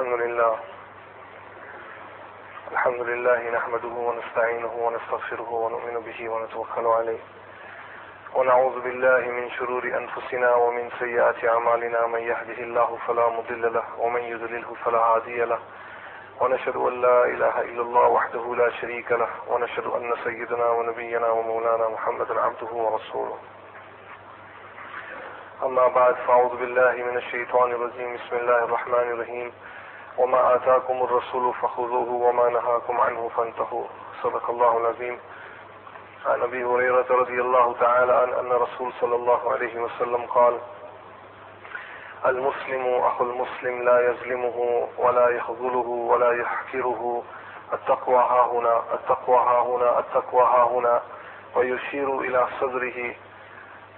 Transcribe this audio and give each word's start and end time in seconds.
الحمد 0.00 0.20
لله. 0.20 0.58
الحمد 2.72 3.00
لله 3.00 3.50
نحمده 3.50 3.88
ونستعينه 3.88 4.72
ونستغفره 4.72 5.50
ونؤمن 5.52 6.00
به 6.00 6.28
ونتوكل 6.28 6.86
عليه. 6.86 7.18
ونعوذ 8.34 8.80
بالله 8.80 9.20
من 9.20 9.50
شرور 9.50 9.84
أنفسنا 9.84 10.54
ومن 10.54 10.90
سيئات 10.98 11.44
أعمالنا. 11.44 12.06
من 12.06 12.20
يهده 12.20 12.58
الله 12.64 12.98
فلا 13.06 13.28
مضل 13.28 13.72
له 13.72 13.84
ومن 13.98 14.20
يضلله 14.20 14.74
فلا 14.84 14.98
هادي 14.98 15.44
له. 15.44 15.58
ونشهد 16.40 16.76
أن 16.76 17.00
لا 17.00 17.24
إله 17.24 17.60
إلا 17.60 17.82
الله 17.82 18.06
وحده 18.08 18.54
لا 18.54 18.70
شريك 18.70 19.12
له. 19.12 19.28
ونشهد 19.48 19.86
أن 19.86 20.14
سيدنا 20.24 20.68
ونبينا 20.70 21.28
ومولانا 21.28 21.88
محمدا 21.88 22.40
عبده 22.40 22.72
ورسوله. 22.72 23.38
أما 25.62 25.88
بعد 25.88 26.14
فأعوذ 26.14 26.56
بالله 26.56 26.92
من 26.92 27.16
الشيطان 27.16 27.72
الرجيم. 27.72 28.14
بسم 28.14 28.36
الله 28.36 28.64
الرحمن 28.64 29.08
الرحيم. 29.14 29.52
وما 30.20 30.54
آتاكم 30.54 31.02
الرسول 31.02 31.54
فخذوه 31.54 32.10
وما 32.12 32.48
نهاكم 32.48 33.00
عنه 33.00 33.30
فانتهوا. 33.36 33.84
صدق 34.22 34.50
الله 34.50 34.76
العظيم. 34.78 35.18
عن 36.26 36.42
أبي 36.42 36.64
هريرة 36.64 37.06
رضي 37.10 37.40
الله 37.40 37.74
تعالى 37.80 38.12
عن 38.12 38.28
أن 38.32 38.52
رسول 38.52 38.92
صلى 39.00 39.14
الله 39.16 39.52
عليه 39.52 39.80
وسلم 39.80 40.26
قال 40.26 40.58
المسلم 42.26 42.94
أخو 42.94 43.24
المسلم 43.24 43.82
لا 43.82 44.10
يظلمه 44.10 44.88
ولا 44.98 45.28
يخذله 45.28 45.88
ولا 46.10 46.32
يحكره 46.40 47.22
التقوى 47.72 48.16
ها 48.16 48.46
هنا 48.46 48.82
التقوى 48.94 49.36
ها 49.36 49.60
هنا 49.62 49.98
التقوى 49.98 50.42
ها 50.42 50.64
هنا. 50.64 51.02
ويشير 51.56 52.20
إلى 52.20 52.46
صدره 52.60 53.14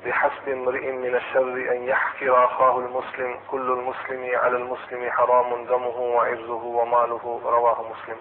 بحسب 0.04 0.48
امرئ 0.48 0.92
من 0.92 1.14
الشر 1.14 1.72
أن 1.72 1.82
يحكر 1.82 2.44
أخاه 2.44 2.78
المسلم 2.78 3.40
كل 3.50 3.70
المسلم 3.70 4.38
على 4.38 4.56
المسلم 4.56 5.10
حرام 5.10 5.64
دمه 5.64 5.98
وعرضه 5.98 6.64
وماله 6.64 7.40
رواه 7.44 7.82
مسلم. 7.82 8.16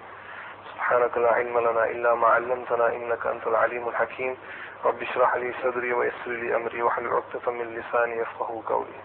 سبحانك 0.73 1.17
لا 1.17 1.33
علم 1.33 1.59
لنا 1.59 1.85
إلا 1.85 2.15
ما 2.15 2.27
علمتنا 2.27 2.88
إنك 2.95 3.25
أنت 3.25 3.47
العليم 3.47 3.89
الحكيم. 3.89 4.38
رب 4.85 5.01
اشرح 5.01 5.35
لي 5.35 5.53
صدري 5.63 5.93
ويسر 5.93 6.31
لي 6.31 6.55
أمري 6.55 6.81
واحلل 6.81 7.13
عقدة 7.13 7.51
من 7.51 7.75
لساني 7.75 8.17
يفقه 8.17 8.63
قولي. 8.67 9.01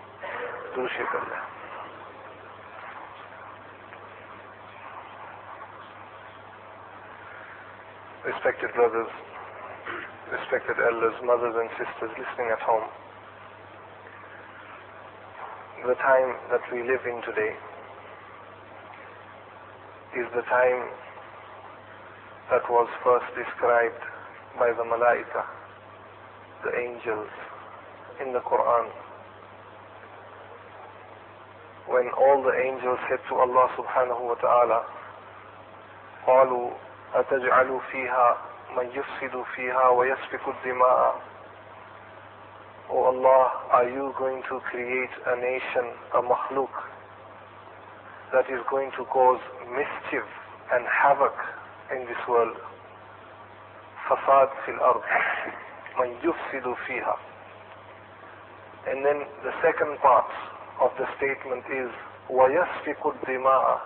ترشك 0.77 1.15
الله 1.15 1.43
Respected 8.27 8.75
brothers, 8.75 9.13
respected 10.32 10.78
elders, 10.80 11.16
mothers 11.24 11.56
and 11.56 11.70
sisters 11.76 12.12
listening 12.16 12.50
at 12.52 12.62
home. 12.62 12.88
The 15.88 15.96
time 15.96 16.38
that 16.52 16.62
we 16.72 16.84
live 16.84 17.02
in 17.06 17.22
today 17.26 17.54
is 20.16 20.28
the 20.36 20.44
time 20.46 20.82
that 22.52 22.64
was 22.70 22.88
first 23.04 23.26
described 23.34 24.04
by 24.60 24.72
the 24.76 24.84
Malaika, 24.84 25.44
the 26.64 26.74
angels, 26.78 27.30
in 28.22 28.34
the 28.34 28.40
Quran. 28.40 28.92
When 31.88 32.08
all 32.20 32.44
the 32.44 32.54
angels 32.54 33.00
said 33.10 33.20
to 33.30 33.36
Allah 33.36 33.68
subhanahu 33.76 34.22
wa 34.22 34.36
ta'ala, 34.36 34.86
قالوا 36.28 36.70
أتجعل 37.14 37.80
فيها 37.92 38.45
من 38.78 38.88
يفسد 38.94 39.44
فيها 39.56 39.90
ويسفك 39.90 40.48
الدماء 40.48 41.22
O 42.92 43.06
Allah, 43.06 43.52
are 43.72 43.88
you 43.88 44.14
going 44.20 44.44
to 44.50 44.60
create 44.68 45.16
a 45.26 45.36
nation, 45.40 45.96
a 46.14 46.22
makhluk, 46.22 46.76
that 48.34 48.44
is 48.52 48.60
going 48.70 48.92
to 48.98 49.06
cause 49.06 49.40
mischief 49.72 50.28
and 50.74 50.84
havoc 50.92 51.32
in 51.96 52.04
this 52.04 52.20
world? 52.28 52.58
Fasad 54.10 54.50
fil 54.66 54.76
ard. 54.84 55.04
Man 55.98 56.20
yufsidu 56.20 56.76
fiha. 56.84 57.16
And 58.92 59.06
then 59.06 59.24
the 59.44 59.54
second 59.64 59.98
part 60.02 60.28
of 60.82 60.92
the 60.98 61.08
statement 61.16 61.64
is 61.72 61.92
وَيَسْفِكُ 62.30 63.00
الدِّمَاءَ 63.00 63.80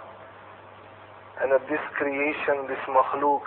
And 1.42 1.52
that 1.52 1.68
this 1.70 1.82
creation, 1.94 2.66
this 2.68 2.82
makhluk, 2.90 3.44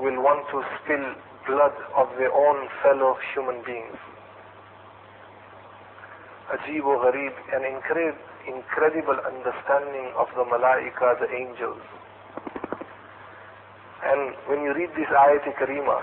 will 0.00 0.22
want 0.22 0.46
to 0.54 0.62
spill 0.78 1.06
blood 1.46 1.74
of 1.96 2.08
their 2.18 2.32
own 2.32 2.68
fellow 2.82 3.16
human 3.34 3.62
beings. 3.64 3.98
Ajib 6.54 6.84
wa 6.84 6.96
gharib, 7.02 7.34
an 7.52 7.64
incredible 7.66 9.18
understanding 9.26 10.12
of 10.16 10.28
the 10.36 10.44
malaika, 10.44 11.18
the 11.20 11.28
angels. 11.34 11.82
And 14.04 14.34
when 14.46 14.62
you 14.62 14.72
read 14.72 14.90
this 14.96 15.10
ayat 15.10 15.44
karima 15.58 16.00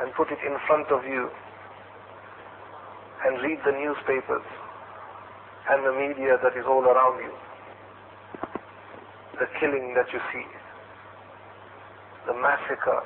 and 0.00 0.12
put 0.14 0.32
it 0.32 0.38
in 0.46 0.56
front 0.66 0.88
of 0.90 1.04
you 1.04 1.28
and 3.26 3.42
read 3.42 3.58
the 3.66 3.72
newspapers 3.72 4.46
and 5.70 5.84
the 5.84 5.92
media 5.92 6.38
that 6.42 6.56
is 6.56 6.64
all 6.66 6.82
around 6.82 7.20
you, 7.20 7.34
the 9.38 9.46
killing 9.60 9.94
that 9.94 10.08
you 10.12 10.20
see, 10.32 10.46
the 12.26 12.34
massacre, 12.34 13.02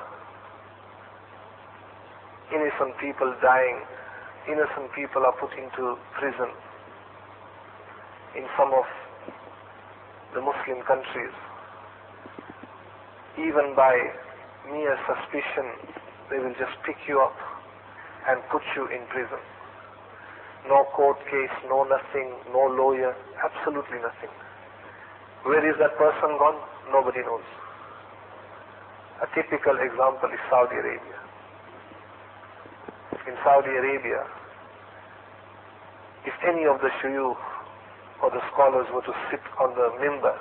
innocent 2.51 2.97
people 2.99 3.33
dying, 3.41 3.79
innocent 4.47 4.91
people 4.93 5.25
are 5.25 5.35
put 5.39 5.51
into 5.57 5.97
prison 6.19 6.51
in 8.35 8.45
some 8.57 8.73
of 8.75 8.85
the 10.33 10.41
Muslim 10.41 10.83
countries. 10.85 11.33
Even 13.39 13.75
by 13.75 13.95
mere 14.71 14.97
suspicion, 15.07 15.95
they 16.29 16.39
will 16.39 16.55
just 16.59 16.75
pick 16.85 16.97
you 17.07 17.19
up 17.19 17.35
and 18.27 18.41
put 18.51 18.61
you 18.75 18.87
in 18.91 19.05
prison. 19.07 19.39
No 20.67 20.83
court 20.95 21.17
case, 21.29 21.55
no 21.69 21.83
nothing, 21.83 22.33
no 22.51 22.65
lawyer, 22.67 23.13
absolutely 23.43 23.99
nothing. 24.01 24.33
Where 25.43 25.61
is 25.61 25.77
that 25.79 25.95
person 25.97 26.37
gone? 26.41 26.57
Nobody 26.91 27.21
knows. 27.21 27.45
A 29.23 29.27
typical 29.31 29.79
example 29.79 30.27
is 30.27 30.39
Saudi 30.49 30.75
Arabia. 30.75 31.19
In 33.27 33.35
Saudi 33.43 33.71
Arabia, 33.71 34.27
if 36.25 36.33
any 36.43 36.65
of 36.65 36.81
the 36.81 36.89
shuyukh 36.99 37.39
or 38.21 38.29
the 38.31 38.41
scholars 38.51 38.87
were 38.93 39.01
to 39.03 39.15
sit 39.31 39.39
on 39.61 39.71
the 39.75 39.87
mimbar 40.03 40.35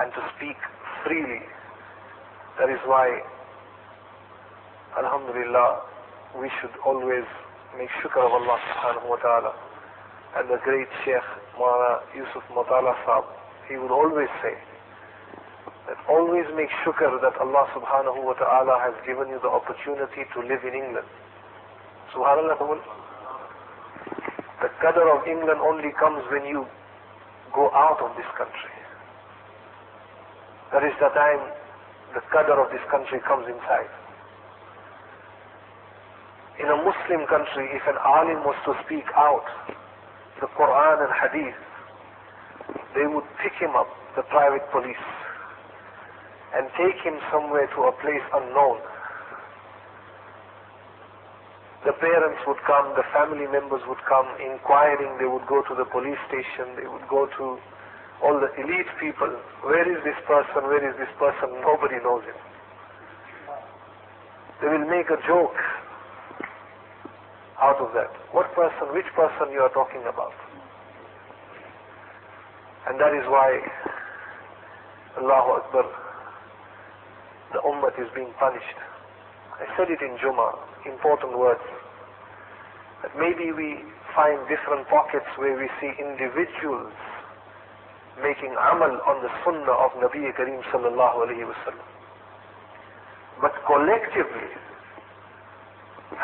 and 0.00 0.12
to 0.12 0.20
speak 0.36 0.56
freely, 1.04 1.42
that 2.58 2.68
is 2.68 2.80
why, 2.84 3.20
Alhamdulillah, 4.98 5.82
we 6.40 6.50
should 6.60 6.74
always 6.84 7.24
make 7.78 7.88
shukr 8.02 8.26
of 8.26 8.32
Allah 8.32 8.58
subhanahu 8.74 9.08
wa 9.08 9.16
ta'ala. 9.16 9.52
And 10.36 10.50
the 10.50 10.58
great 10.64 10.88
Sheikh 11.04 11.22
Mawlana 11.56 12.00
Yusuf 12.16 12.42
Motala 12.50 12.92
Sahib, 13.06 13.24
he 13.68 13.76
would 13.76 13.92
always 13.92 14.28
say, 14.42 14.56
that 15.86 15.98
always 16.10 16.46
make 16.58 16.68
shukr 16.82 17.20
that 17.22 17.38
Allah 17.38 17.64
subhanahu 17.70 18.26
wa 18.26 18.34
ta'ala 18.34 18.74
has 18.82 18.94
given 19.06 19.30
you 19.30 19.38
the 19.38 19.48
opportunity 19.50 20.26
to 20.34 20.38
live 20.42 20.62
in 20.66 20.74
England. 20.74 21.06
Subhanallah. 22.10 22.58
The 24.62 24.70
qadr 24.82 25.06
of 25.14 25.22
England 25.28 25.60
only 25.62 25.92
comes 26.00 26.24
when 26.32 26.44
you 26.44 26.66
go 27.54 27.70
out 27.70 28.02
of 28.02 28.16
this 28.16 28.26
country. 28.34 28.74
That 30.72 30.82
is 30.82 30.94
the 30.98 31.10
time 31.14 31.54
the 32.14 32.22
qadr 32.34 32.58
of 32.58 32.72
this 32.74 32.82
country 32.90 33.20
comes 33.22 33.46
inside. 33.46 33.90
In 36.58 36.66
a 36.66 36.78
Muslim 36.82 37.28
country, 37.28 37.68
if 37.76 37.86
an 37.86 38.00
alim 38.02 38.42
was 38.42 38.56
to 38.64 38.74
speak 38.84 39.04
out 39.14 39.44
the 40.40 40.48
Quran 40.58 41.04
and 41.04 41.12
Hadith, 41.14 41.60
they 42.96 43.06
would 43.06 43.28
pick 43.38 43.52
him 43.60 43.76
up, 43.76 43.86
the 44.16 44.22
private 44.32 44.64
police, 44.72 45.06
and 46.56 46.72
take 46.80 46.96
him 47.04 47.20
somewhere 47.30 47.68
to 47.76 47.80
a 47.84 47.92
place 48.00 48.24
unknown. 48.32 48.80
The 51.84 51.92
parents 51.92 52.40
would 52.48 52.58
come, 52.66 52.96
the 52.96 53.04
family 53.12 53.46
members 53.46 53.84
would 53.86 54.00
come 54.08 54.26
inquiring, 54.40 55.20
they 55.20 55.28
would 55.28 55.46
go 55.46 55.62
to 55.68 55.74
the 55.76 55.84
police 55.84 56.18
station, 56.26 56.74
they 56.80 56.88
would 56.88 57.06
go 57.06 57.28
to 57.38 57.44
all 58.24 58.40
the 58.40 58.48
elite 58.56 58.88
people. 58.98 59.28
Where 59.62 59.84
is 59.84 60.02
this 60.02 60.16
person? 60.26 60.64
Where 60.64 60.82
is 60.82 60.96
this 60.96 61.12
person? 61.20 61.52
Nobody 61.60 62.00
knows 62.00 62.24
him. 62.24 62.40
They 64.64 64.68
will 64.72 64.88
make 64.88 65.12
a 65.12 65.20
joke 65.28 65.60
out 67.60 67.76
of 67.76 67.92
that. 67.92 68.10
What 68.32 68.48
person, 68.56 68.88
which 68.96 69.06
person 69.14 69.52
you 69.52 69.60
are 69.60 69.72
talking 69.76 70.02
about? 70.08 70.32
And 72.88 72.98
that 72.98 73.12
is 73.12 73.28
why 73.28 73.60
Allahu 75.20 75.60
Akbar, 75.60 76.05
the 77.52 77.60
ummah 77.62 77.94
is 78.00 78.08
being 78.14 78.32
punished. 78.38 78.78
I 79.60 79.64
said 79.76 79.88
it 79.90 80.02
in 80.02 80.18
Jummah, 80.18 80.58
important 80.84 81.38
words. 81.38 81.64
That 83.02 83.12
maybe 83.16 83.52
we 83.52 83.80
find 84.14 84.40
different 84.48 84.88
pockets 84.88 85.28
where 85.36 85.56
we 85.56 85.68
see 85.80 85.92
individuals 86.00 86.92
making 88.22 88.52
amal 88.56 88.96
on 89.04 89.20
the 89.20 89.28
sunnah 89.44 89.76
of 89.76 89.92
Nabi 90.00 90.24
Kareem 90.32 90.64
sallallahu 90.72 91.28
alayhi 91.28 91.44
wasallam. 91.44 91.84
But 93.40 93.52
collectively, 93.68 94.48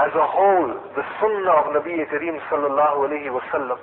as 0.01 0.13
a 0.17 0.27
whole, 0.27 0.73
the 0.97 1.05
sunnah 1.21 1.57
of 1.61 1.67
Nabi 1.77 2.01
Kareem 2.09 2.41
sallallahu 2.49 3.09
alayhi 3.09 3.29
wasallam 3.29 3.79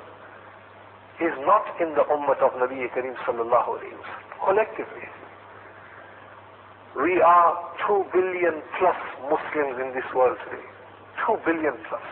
is 1.21 1.33
not 1.45 1.65
in 1.81 1.94
the 1.94 2.06
ummah 2.09 2.41
of 2.41 2.53
Nabi 2.57 2.89
Kareem 2.89 3.13
sallallahu 3.25 3.77
alayhi 3.77 3.94
wasallam. 3.94 4.45
Collectively. 4.45 5.06
We 7.00 7.22
are 7.24 7.56
2 7.88 8.12
billion 8.12 8.60
plus 8.75 9.00
Muslims 9.31 9.80
in 9.80 9.96
this 9.96 10.04
world 10.12 10.36
today. 10.44 10.68
2 11.24 11.40
billion 11.48 11.72
plus. 11.88 12.04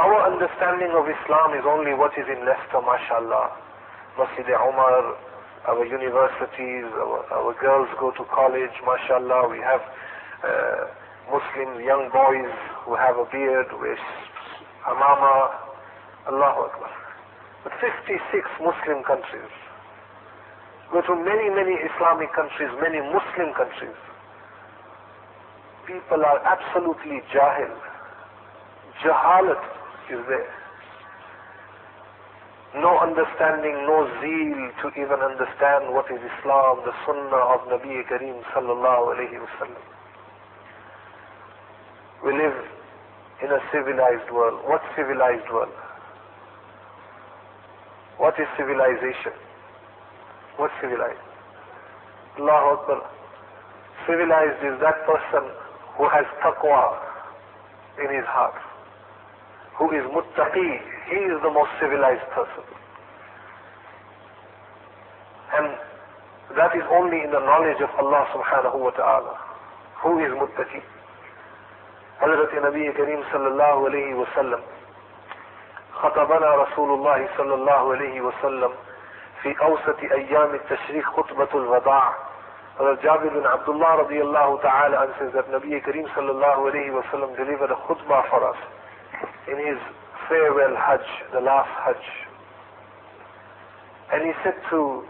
Our 0.00 0.16
understanding 0.32 0.96
of 0.96 1.04
Islam 1.12 1.52
is 1.52 1.68
only 1.68 1.92
what 1.92 2.16
is 2.16 2.24
in 2.24 2.40
Leicester, 2.48 2.80
mashallah. 2.80 3.52
Masjid 4.16 4.48
Umar, 4.48 5.20
our 5.68 5.84
universities, 5.84 6.88
our, 6.96 7.20
our 7.36 7.52
girls 7.60 7.92
go 8.00 8.16
to 8.16 8.24
college, 8.32 8.72
mashallah. 8.80 9.52
We 9.52 9.60
have 9.60 9.84
uh, 10.40 10.88
Muslim 11.28 11.84
young 11.84 12.08
boys 12.08 12.48
who 12.88 12.96
have 12.96 13.20
a 13.20 13.28
beard, 13.28 13.68
with 13.76 14.00
amama, 14.88 15.52
Allahu 16.32 16.72
Akbar. 16.72 16.92
But 17.64 17.72
56 17.76 18.24
Muslim 18.64 19.04
countries. 19.04 19.52
Go 20.90 21.02
to 21.02 21.14
many, 21.16 21.50
many 21.52 21.76
Islamic 21.84 22.32
countries, 22.32 22.70
many 22.80 23.00
Muslim 23.12 23.52
countries. 23.52 23.96
People 25.86 26.24
are 26.24 26.40
absolutely 26.44 27.20
jahil. 27.32 27.72
Jahalat 29.04 29.62
is 30.10 30.20
there. 30.28 30.54
No 32.80 32.98
understanding, 33.00 33.72
no 33.88 34.04
zeal 34.20 34.60
to 34.82 34.86
even 35.00 35.20
understand 35.20 35.92
what 35.92 36.04
is 36.12 36.20
Islam, 36.20 36.80
the 36.84 36.92
Sunnah 37.04 37.44
of 37.56 37.60
Nabi 37.68 38.04
Kareem 38.08 38.40
sallallahu 38.52 39.16
alayhi 39.16 39.40
wasallam. 39.40 39.84
We 42.24 42.32
live 42.32 42.56
in 43.42 43.50
a 43.52 43.60
civilized 43.72 44.30
world. 44.32 44.60
What 44.64 44.82
civilized 44.96 45.48
world? 45.52 45.72
What 48.18 48.34
is 48.40 48.46
civilization? 48.56 49.32
What 50.58 50.70
civilized? 50.82 51.22
Allahu 52.38 52.66
Akbar. 52.76 53.00
Civilized 54.06 54.60
is 54.66 54.76
that 54.82 54.98
person 55.06 55.48
who 55.96 56.04
has 56.10 56.26
taqwa 56.42 56.98
in 58.02 58.14
his 58.14 58.26
heart 58.26 58.54
who 59.78 59.86
is 59.94 60.02
muttaqi, 60.10 60.70
he 61.08 61.18
is 61.30 61.38
the 61.42 61.50
most 61.50 61.70
civilized 61.80 62.26
person. 62.34 62.66
And 65.54 65.78
that 66.58 66.74
is 66.74 66.82
only 66.90 67.22
in 67.22 67.30
the 67.30 67.38
knowledge 67.38 67.78
of 67.80 67.90
Allah 68.02 68.26
subhanahu 68.34 68.74
wa 68.74 68.90
ta'ala. 68.90 69.34
Who 70.02 70.18
is 70.18 70.32
muttaqi? 70.34 70.82
حضرت 72.20 72.54
نبی 72.62 72.90
کریم 72.96 73.20
صلی 73.32 73.46
اللہ 73.46 73.74
علیہ 73.88 74.14
وسلم 74.14 74.62
خطبنا 75.98 76.48
رسول 76.60 76.90
الله 76.94 77.28
صلى 77.36 77.54
الله 77.54 77.92
عليه 77.94 78.20
وسلم 78.20 78.72
في 79.42 79.54
أوسط 79.62 79.98
أيام 80.12 80.54
التشريق 80.54 81.04
خطبة 81.04 81.48
الوداع 81.54 82.14
Brother 82.78 82.94
Jabir 83.02 83.34
bin 83.34 83.42
Abdullah 83.42 84.06
radiallahu 84.06 84.62
ta'ala 84.62 85.02
and 85.02 85.10
says 85.18 85.32
that 85.34 85.50
Nabi 85.50 85.82
Kareem 85.82 86.06
sallallahu 86.14 86.70
alayhi 86.70 86.94
wa 86.94 87.02
sallam 87.10 87.34
delivered 87.34 87.72
a 87.72 87.78
khutbah 87.90 88.22
for 88.30 88.38
us 88.48 88.56
in 89.50 89.58
his 89.58 89.82
farewell 90.28 90.76
Hajj, 90.78 91.02
the 91.34 91.40
last 91.40 91.66
Hajj. 91.82 92.04
And 94.14 94.22
he 94.22 94.32
said 94.44 94.54
to 94.70 95.02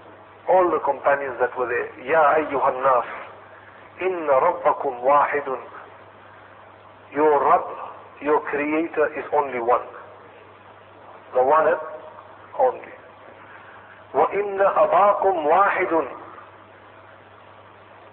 all 0.48 0.70
the 0.72 0.80
companions 0.80 1.36
that 1.40 1.52
were 1.58 1.68
there, 1.68 1.92
Ya 2.08 2.40
ayyuhan 2.40 2.80
nas, 2.80 3.08
inna 4.00 4.32
rabbakum 4.48 5.04
wahidun. 5.04 5.60
Your 7.14 7.36
Rabb, 7.44 7.68
your 8.22 8.40
Creator 8.48 9.12
is 9.18 9.24
only 9.36 9.60
one. 9.60 9.84
The 11.34 11.44
one 11.44 11.68
and 11.68 11.76
only. 12.58 12.97
وَإِنَّ 14.13 14.59
أَبَاكُمْ 14.61 15.35
وَاحِدٌ 15.45 16.07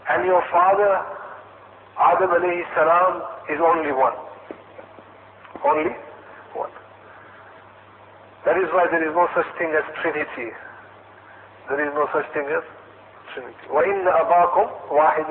And 0.08 0.24
your 0.24 0.42
father, 0.50 1.04
Adam 2.00 2.30
alayhi 2.30 2.64
salam, 2.74 3.22
is 3.52 3.60
only 3.60 3.92
one. 3.92 4.14
Only 5.64 5.92
one. 6.54 6.70
That 8.46 8.56
is 8.56 8.72
why 8.72 8.86
there 8.90 9.06
is 9.06 9.14
no 9.14 9.28
such 9.36 9.46
thing 9.58 9.72
as 9.76 9.84
Trinity. 10.00 10.50
There 11.68 11.86
is 11.86 11.92
no 11.94 12.08
such 12.14 12.24
thing 12.32 12.48
as 12.48 12.64
Trinity. 13.34 13.66
وَإِنَّ 13.68 14.08
أَبَاكُمْ 14.08 14.66
وَاحِدٌ 14.90 15.28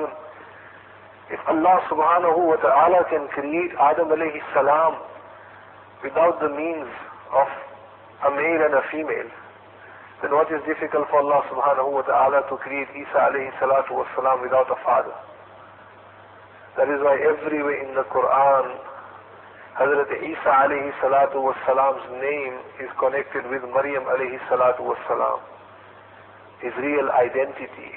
If 1.32 1.40
Allah 1.48 1.82
subhanahu 1.90 2.38
wa 2.46 2.56
ta'ala 2.56 3.04
can 3.10 3.26
create 3.34 3.72
Adam 3.78 4.08
alayhi 4.08 4.38
salam 4.54 5.02
without 6.04 6.38
the 6.40 6.48
means 6.48 6.86
of 7.34 7.48
a 8.26 8.30
male 8.30 8.62
and 8.64 8.74
a 8.74 8.82
female, 8.92 9.28
then 10.21 10.31
what 10.31 10.47
is 10.51 10.61
difficult 10.63 11.09
for 11.11 11.19
Allah 11.19 11.43
subhanahu 11.51 11.91
wa 11.91 12.01
ta'ala 12.07 12.47
to 12.47 12.55
create 12.63 12.87
Isa 12.95 13.19
alayhi 13.31 13.51
salatu 13.59 13.99
wa 13.99 14.05
salam 14.15 14.41
without 14.41 14.71
a 14.71 14.79
father? 14.83 15.15
That 16.77 16.87
is 16.91 16.99
why 17.03 17.15
everywhere 17.19 17.79
in 17.83 17.95
the 17.95 18.03
Quran 18.11 18.75
Hazrat 19.75 20.07
Isa 20.23 20.51
alayhi 20.63 20.91
salatu 21.03 21.43
wasalam's 21.43 22.07
name 22.23 22.55
is 22.79 22.87
connected 22.97 23.43
with 23.51 23.59
Maryam 23.75 24.07
alayhi 24.07 24.39
salatu 24.47 24.87
wasalam. 24.87 25.43
His 26.63 26.71
real 26.79 27.11
identity. 27.11 27.91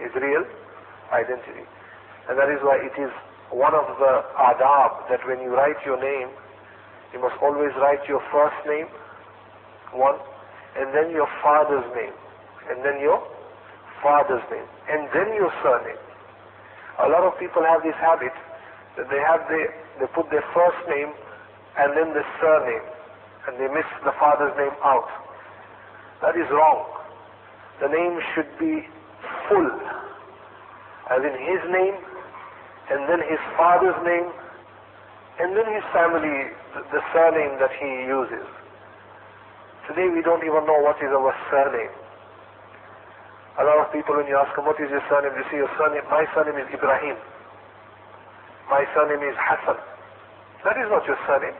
His 0.00 0.08
real 0.16 0.48
identity. 1.12 1.68
And 2.28 2.38
that 2.40 2.48
is 2.48 2.56
why 2.64 2.80
it 2.80 2.96
is 2.96 3.12
one 3.52 3.74
of 3.76 3.84
the 4.00 4.24
adab 4.48 5.04
that 5.12 5.20
when 5.28 5.44
you 5.44 5.52
write 5.52 5.76
your 5.84 6.00
name, 6.00 6.32
you 7.12 7.20
must 7.20 7.36
always 7.44 7.76
write 7.76 8.00
your 8.08 8.24
first 8.32 8.56
name, 8.64 8.88
one, 9.92 10.16
and 10.78 10.94
then 10.94 11.10
your 11.10 11.28
father's 11.42 11.86
name, 11.94 12.14
and 12.70 12.84
then 12.84 13.00
your 13.00 13.22
father's 14.02 14.42
name, 14.50 14.66
and 14.90 15.08
then 15.14 15.34
your 15.34 15.50
surname. 15.62 16.00
A 17.02 17.08
lot 17.08 17.22
of 17.26 17.38
people 17.38 17.62
have 17.62 17.82
this 17.82 17.96
habit 17.98 18.32
that 18.96 19.10
they 19.10 19.18
have 19.18 19.42
the, 19.50 19.66
they 19.98 20.06
put 20.14 20.30
their 20.30 20.44
first 20.54 20.78
name 20.88 21.10
and 21.78 21.96
then 21.96 22.14
the 22.14 22.22
surname, 22.40 22.86
and 23.48 23.58
they 23.58 23.66
miss 23.74 23.86
the 24.04 24.14
father's 24.18 24.54
name 24.56 24.74
out. 24.82 25.10
That 26.22 26.36
is 26.38 26.46
wrong. 26.50 26.86
The 27.82 27.88
name 27.88 28.20
should 28.34 28.50
be 28.58 28.86
full, 29.48 29.70
as 31.10 31.18
in 31.18 31.34
his 31.34 31.62
name, 31.70 31.98
and 32.90 33.10
then 33.10 33.18
his 33.26 33.42
father's 33.58 33.98
name, 34.06 34.30
and 35.40 35.56
then 35.56 35.66
his 35.74 35.82
family, 35.90 36.54
the 36.94 37.02
surname 37.12 37.58
that 37.58 37.74
he 37.74 38.06
uses. 38.06 38.46
Today 39.88 40.08
we 40.08 40.24
don't 40.24 40.40
even 40.40 40.64
know 40.64 40.80
what 40.80 40.96
is 41.04 41.12
our 41.12 41.34
surname. 41.52 41.92
A 43.60 43.64
lot 43.68 43.84
of 43.84 43.92
people, 43.92 44.16
when 44.16 44.26
you 44.26 44.34
ask 44.34 44.50
them, 44.56 44.64
what 44.64 44.80
is 44.80 44.88
your 44.90 45.04
surname, 45.06 45.36
they 45.36 45.46
say, 45.52 45.60
your 45.60 45.70
surname, 45.78 46.02
my 46.10 46.24
surname 46.34 46.58
is 46.58 46.66
Ibrahim. 46.72 47.14
My 48.66 48.82
surname 48.96 49.22
is 49.22 49.36
Hassan. 49.36 49.78
That 50.64 50.80
is 50.80 50.88
not 50.88 51.04
your 51.06 51.20
surname. 51.28 51.54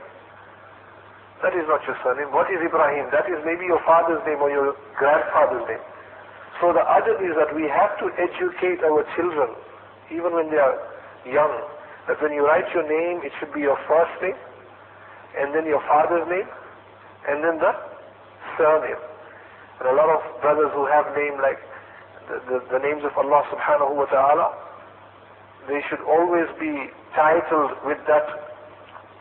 That 1.45 1.52
is 1.52 1.69
not 1.69 1.85
your 1.85 1.95
surname. 2.00 2.33
What 2.33 2.49
is 2.49 2.59
Ibrahim? 2.64 3.12
That 3.12 3.28
is 3.28 3.38
maybe 3.45 3.69
your 3.69 3.78
father's 3.85 4.25
name 4.25 4.40
or 4.40 4.49
your 4.49 4.73
grandfather's 4.97 5.69
name. 5.69 5.85
So 6.59 6.73
the 6.73 6.81
adab 6.81 7.21
is 7.21 7.37
that 7.37 7.52
we 7.52 7.69
have 7.69 7.93
to 8.00 8.09
educate 8.16 8.81
our 8.83 9.04
children, 9.14 9.52
even 10.09 10.33
when 10.33 10.49
they 10.49 10.59
are 10.59 10.81
young, 11.28 11.52
that 12.09 12.16
when 12.25 12.33
you 12.33 12.43
write 12.43 12.66
your 12.73 12.88
name, 12.88 13.21
it 13.21 13.37
should 13.38 13.52
be 13.52 13.61
your 13.61 13.76
first 13.85 14.16
name, 14.25 14.38
and 15.37 15.54
then 15.54 15.69
your 15.69 15.85
father's 15.85 16.25
name, 16.26 16.49
and 17.28 17.45
then 17.45 17.61
the 17.61 17.73
surname. 18.58 19.02
And 19.80 19.88
a 19.88 19.94
lot 19.94 20.08
of 20.11 20.20
brothers 20.40 20.70
who 20.75 20.87
have 20.87 21.06
name 21.16 21.40
like 21.42 21.58
the, 22.28 22.37
the, 22.49 22.58
the 22.73 22.80
names 22.80 23.02
of 23.04 23.12
Allah 23.18 23.42
subhanahu 23.52 23.94
wa 23.96 24.06
ta'ala, 24.06 24.46
they 25.68 25.80
should 25.88 26.00
always 26.06 26.46
be 26.61 26.90
titled 27.14 27.73
with 27.84 27.99
that 28.06 28.26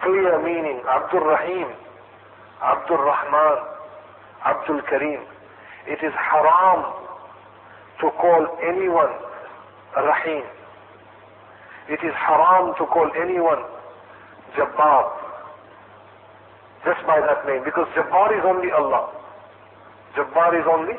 clear 0.04 0.36
meaning, 0.44 0.82
Abdul 0.88 1.22
Rahim, 1.24 1.68
Abdul 2.62 2.98
Rahman, 2.98 3.58
Abdul 4.46 4.82
Kareem. 4.92 5.24
It 5.88 6.00
is 6.04 6.14
haram 6.16 6.94
to 8.02 8.08
call 8.20 8.48
anyone 8.64 9.12
Rahim. 9.96 10.44
It 11.90 12.00
is 12.04 12.14
haram 12.16 12.74
to 12.78 12.86
call 12.88 13.10
anyone 13.20 13.64
Jabbar 14.56 15.24
just 16.86 17.00
by 17.08 17.20
that 17.20 17.48
name 17.48 17.64
because 17.64 17.88
Jabbar 17.96 18.32
is 18.38 18.44
only 18.46 18.72
Allah. 18.72 19.23
Jabbar 20.16 20.54
is 20.60 20.66
only 20.70 20.94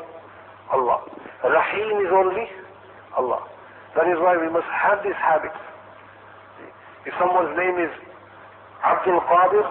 Allah. 0.71 1.03
Rahim 1.43 2.05
is 2.05 2.11
only 2.11 2.45
Allah. 3.17 3.41
That 3.95 4.07
is 4.11 4.19
why 4.19 4.35
we 4.35 4.49
must 4.51 4.67
have 4.67 5.03
this 5.03 5.15
habit. 5.15 5.55
If 7.05 7.13
someone's 7.19 7.55
name 7.55 7.79
is 7.79 7.91
Abdul 8.83 9.21
Qadir, 9.21 9.65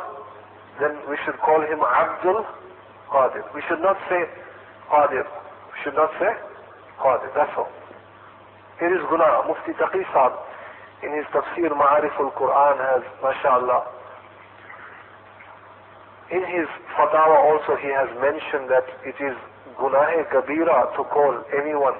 then 0.80 0.96
we 1.10 1.16
should 1.24 1.36
call 1.44 1.60
him 1.60 1.82
Abdul 1.84 2.46
Qadir. 3.12 3.44
We 3.54 3.60
should 3.68 3.80
not 3.80 3.96
say 4.08 4.24
Qadir. 4.90 5.26
We 5.28 5.76
should 5.84 5.94
not 5.94 6.10
say 6.18 6.30
Qadir. 7.02 7.28
That's 7.34 7.52
all. 7.58 7.68
Here 8.80 8.94
is 8.94 9.02
Guna. 9.10 9.44
Mufti 9.46 9.72
Taqi 9.76 10.02
Saab 10.14 10.34
in 11.04 11.12
his 11.12 11.26
Tafsir 11.36 11.68
Ma'arif 11.68 12.16
al-Quran 12.16 12.76
has, 12.80 13.02
mashallah, 13.20 13.84
in 16.31 16.43
his 16.45 16.67
fatwa 16.93 17.41
also 17.49 17.75
he 17.81 17.89
has 17.89 18.09
mentioned 18.21 18.69
that 18.69 18.85
it 19.05 19.17
is 19.17 19.33
Gunah 19.79 20.29
Kabira 20.29 20.93
to 20.95 21.03
call 21.09 21.33
anyone 21.57 21.97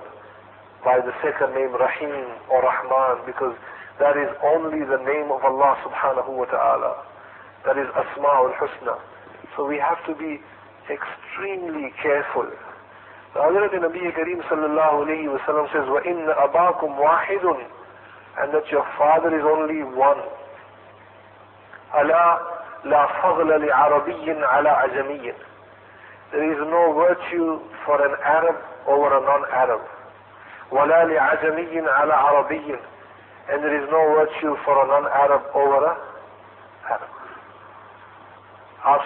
by 0.83 0.99
the 0.99 1.11
second 1.23 1.55
name 1.55 1.73
Rahim 1.73 2.27
or 2.51 2.61
Rahman 2.61 3.25
because 3.25 3.55
that 3.99 4.15
is 4.15 4.29
only 4.43 4.85
the 4.85 5.01
name 5.03 5.31
of 5.31 5.43
Allah 5.43 5.75
subhanahu 5.83 6.29
wa 6.31 6.45
ta'ala. 6.45 7.03
That 7.65 7.77
is 7.77 7.87
Asma'ul 7.91 8.55
Husna. 8.55 8.95
So 9.57 9.65
we 9.67 9.75
have 9.77 9.99
to 10.07 10.15
be 10.15 10.39
extremely 10.87 11.91
careful. 12.01 12.47
The 13.33 13.39
Hazrat 13.39 13.73
Nabi 13.75 14.07
Kareem 14.15 14.41
sallallahu 14.47 15.05
alayhi 15.05 15.27
wa 15.27 15.39
sallam 15.43 15.67
says, 15.73 15.83
وَإِنَّ 15.89 16.31
أَبَاكُمْ 16.31 16.95
وَاحِدٌ 16.97 17.43
And 18.41 18.53
that 18.53 18.67
your 18.71 18.85
father 18.97 19.35
is 19.37 19.43
only 19.43 19.83
one. 19.83 20.21
أَلَا 21.93 22.52
لَا 22.85 23.05
فَضْلَ 23.21 23.47
لِعَرَبِيٍّ 23.65 24.43
عَلَى 24.43 24.69
عَجَمِيٍّ 24.69 25.33
There 26.31 26.51
is 26.51 26.57
no 26.59 26.93
virtue 26.93 27.59
for 27.85 28.05
an 28.05 28.15
Arab 28.23 28.55
over 28.87 29.17
a 29.17 29.21
non-Arab. 29.21 29.81
وَلَا 30.71 31.03
لِعَجَمِيٍّ 31.05 31.73
عَلَى 31.89 32.13
عَرَبِيٍّ 32.13 32.79
And 33.51 33.63
there 33.63 33.83
is 33.83 33.89
no 33.91 34.01
virtue 34.15 34.55
for 34.63 34.83
a 34.83 34.87
non-Arab 34.87 35.41
over 35.55 35.85
a 35.85 35.97
Arab. 36.89 37.09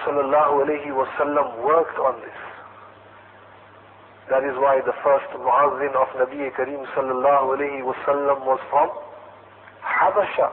Sallallahu 0.05 0.65
alayhi 0.65 0.91
wasallam 0.93 1.63
worked 1.65 1.97
on 1.97 2.19
this. 2.21 2.37
That 4.29 4.43
is 4.43 4.55
why 4.55 4.79
the 4.85 4.93
first 5.03 5.25
muazzin 5.35 5.95
of 5.99 6.07
Nabi 6.15 6.47
Kareem 6.55 6.85
sallallahu 6.95 7.57
alayhi 7.57 7.81
wasallam 7.83 8.45
was 8.45 8.59
from 8.69 8.89
Habasha. 9.83 10.51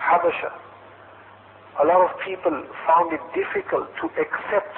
Habasha. 0.00 0.63
A 1.80 1.84
lot 1.86 2.00
of 2.04 2.12
people 2.26 2.52
found 2.86 3.12
it 3.12 3.20
difficult 3.34 3.88
to 4.00 4.06
accept 4.20 4.76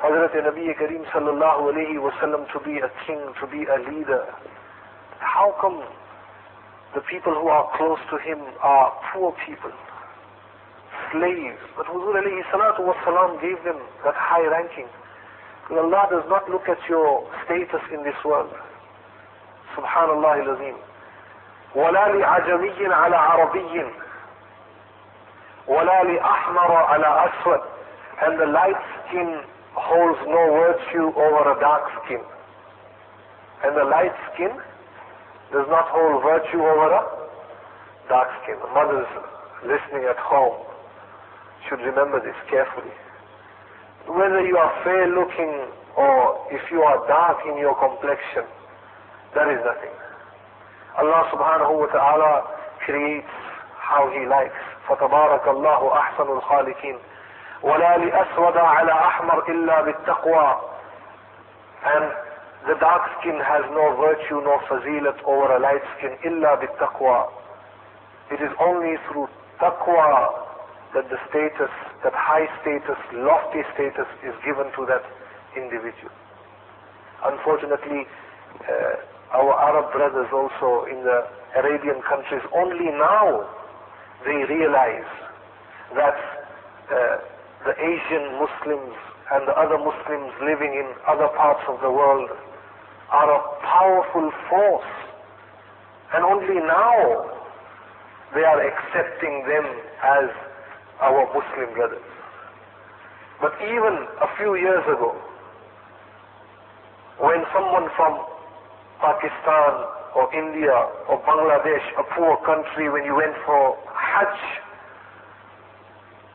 Hazrat 0.00 0.32
Nabi 0.34 0.70
Kareem 0.78 1.04
sallallahu 1.10 1.74
alayhi 1.74 1.98
wasallam 1.98 2.46
to 2.52 2.60
be 2.64 2.78
a 2.78 2.90
king, 3.06 3.20
to 3.40 3.46
be 3.46 3.66
a 3.66 3.78
leader. 3.90 4.24
How 5.18 5.54
come 5.60 5.82
the 6.94 7.00
people 7.10 7.34
who 7.34 7.48
are 7.48 7.68
close 7.76 7.98
to 8.10 8.16
him 8.18 8.38
are 8.62 8.92
poor 9.12 9.34
people? 9.46 9.72
slaves. 11.12 11.58
But 11.76 11.86
Huzur 11.86 12.14
alayhi 12.20 12.42
salatu 12.52 12.84
wasalam 12.84 13.40
gave 13.40 13.62
them 13.64 13.78
that 14.04 14.14
high 14.16 14.44
ranking. 14.46 14.88
Because 15.64 15.84
Allah 15.84 16.04
does 16.10 16.26
not 16.28 16.48
look 16.50 16.68
at 16.68 16.78
your 16.88 17.24
status 17.44 17.82
in 17.92 18.02
this 18.04 18.16
world. 18.24 18.52
Subhanallah 19.76 20.44
al-Azim. 20.46 20.76
ولا 21.76 22.08
لعجمي 22.08 22.94
على 22.94 23.16
عربي 23.16 23.84
ولا 25.66 26.02
لأحمر 26.04 26.72
على 26.76 27.30
أسود 27.30 27.60
and 28.22 28.38
the 28.40 28.46
light 28.46 28.80
skin 29.06 29.40
holds 29.74 30.18
no 30.26 30.42
virtue 30.58 31.06
over 31.14 31.52
a 31.52 31.60
dark 31.60 31.84
skin 32.04 32.20
and 33.64 33.76
the 33.76 33.84
light 33.84 34.14
skin 34.34 34.50
does 35.52 35.66
not 35.68 35.88
hold 35.88 36.22
virtue 36.22 36.60
over 36.60 36.92
a 36.92 37.02
dark 38.08 38.28
skin. 38.42 38.56
The 38.60 38.72
mothers 38.72 39.08
listening 39.64 40.04
at 40.08 40.16
home, 40.18 40.64
should 41.68 41.80
remember 41.80 42.20
this 42.20 42.36
carefully. 42.48 42.94
Whether 44.06 44.46
you 44.46 44.56
are 44.56 44.72
fair 44.84 45.08
looking 45.08 45.68
or 45.96 46.46
if 46.50 46.62
you 46.70 46.80
are 46.82 47.06
dark 47.08 47.38
in 47.50 47.58
your 47.58 47.74
complexion, 47.76 48.46
that 49.34 49.48
is 49.50 49.60
nothing. 49.66 49.92
Allah 50.96 51.28
subhanahu 51.34 51.78
wa 51.78 51.86
ta'ala 51.92 52.32
creates 52.86 53.34
how 53.76 54.08
He 54.14 54.24
likes. 54.26 54.62
فتبارك 54.89 55.47
الله 55.47 55.97
أحسن 55.97 56.23
الخالقين 56.23 56.99
ولا 57.63 57.97
لأسود 57.97 58.57
على 58.57 58.91
أحمر 58.91 59.43
إلا 59.49 59.81
بالتقوى 59.81 60.57
and 61.85 62.11
the 62.67 62.75
dark 62.79 63.01
skin 63.19 63.39
has 63.39 63.63
no 63.71 63.95
virtue 63.99 64.39
nor 64.41 64.59
fazilat 64.69 65.19
over 65.25 65.55
a 65.55 65.59
light 65.59 65.83
skin 65.97 66.17
إلا 66.25 66.55
بالتقوى 66.55 67.27
it 68.31 68.41
is 68.41 68.51
only 68.59 68.95
through 69.07 69.27
taqwa 69.59 70.43
that 70.93 71.09
the 71.09 71.17
status, 71.29 71.73
that 72.05 72.13
high 72.13 72.45
status, 72.61 72.97
lofty 73.13 73.65
status 73.73 74.05
is 74.21 74.33
given 74.45 74.69
to 74.77 74.85
that 74.85 75.01
individual. 75.57 76.13
Unfortunately, 77.25 78.05
uh, 78.61 79.37
our 79.37 79.53
Arab 79.57 79.89
brothers 79.91 80.29
also 80.29 80.85
in 80.85 81.01
the 81.01 81.25
Arabian 81.57 82.01
countries, 82.05 82.45
only 82.53 82.93
now 82.93 83.49
they 84.25 84.43
realize 84.47 85.11
that 85.95 86.17
uh, 86.89 87.17
the 87.65 87.73
Asian 87.79 88.39
Muslims 88.39 88.95
and 89.31 89.47
the 89.47 89.55
other 89.55 89.77
Muslims 89.77 90.31
living 90.43 90.73
in 90.75 90.87
other 91.07 91.27
parts 91.35 91.63
of 91.67 91.79
the 91.81 91.91
world 91.91 92.29
are 93.11 93.29
a 93.29 93.41
powerful 93.61 94.31
force. 94.49 94.93
And 96.13 96.23
only 96.23 96.59
now 96.59 97.29
they 98.35 98.43
are 98.43 98.61
accepting 98.61 99.45
them 99.47 99.65
as 100.03 100.29
our 101.01 101.25
Muslim 101.33 101.73
brothers. 101.73 102.09
But 103.41 103.53
even 103.63 104.07
a 104.21 104.29
few 104.37 104.55
years 104.55 104.83
ago, 104.87 105.15
when 107.19 107.43
someone 107.53 107.89
from 107.95 108.23
Pakistan 108.99 109.73
or 110.15 110.31
India 110.33 110.73
or 111.09 111.19
Bangladesh, 111.27 111.85
a 111.99 112.03
poor 112.15 112.37
country, 112.45 112.89
when 112.89 113.03
you 113.05 113.15
went 113.15 113.35
for 113.45 113.77
Hajj, 114.12 114.36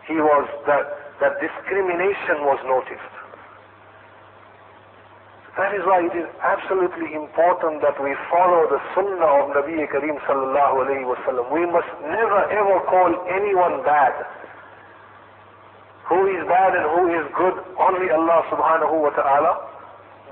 he 0.07 0.15
was 0.15 0.45
that, 0.67 0.85
that 1.21 1.39
discrimination 1.39 2.43
was 2.47 2.59
noticed. 2.65 3.13
That 5.57 5.69
is 5.77 5.85
why 5.85 6.01
it 6.01 6.15
is 6.17 6.25
absolutely 6.41 7.13
important 7.13 7.85
that 7.85 7.93
we 8.01 8.17
follow 8.33 8.65
the 8.73 8.81
sunnah 8.97 9.45
of 9.45 9.53
Nabi 9.53 9.85
Kareem 9.85 10.17
sallallahu 10.25 10.81
alayhi 10.81 11.05
wasallam. 11.05 11.45
We 11.53 11.69
must 11.69 11.93
never 12.09 12.41
ever 12.49 12.81
call 12.89 13.13
anyone 13.29 13.85
bad. 13.85 14.17
Who 16.09 16.25
is 16.25 16.41
bad 16.49 16.73
and 16.73 16.85
who 16.97 17.03
is 17.13 17.25
good, 17.37 17.53
only 17.77 18.09
Allah 18.09 18.41
subhanahu 18.49 18.97
wa 18.97 19.13
ta'ala 19.13 19.53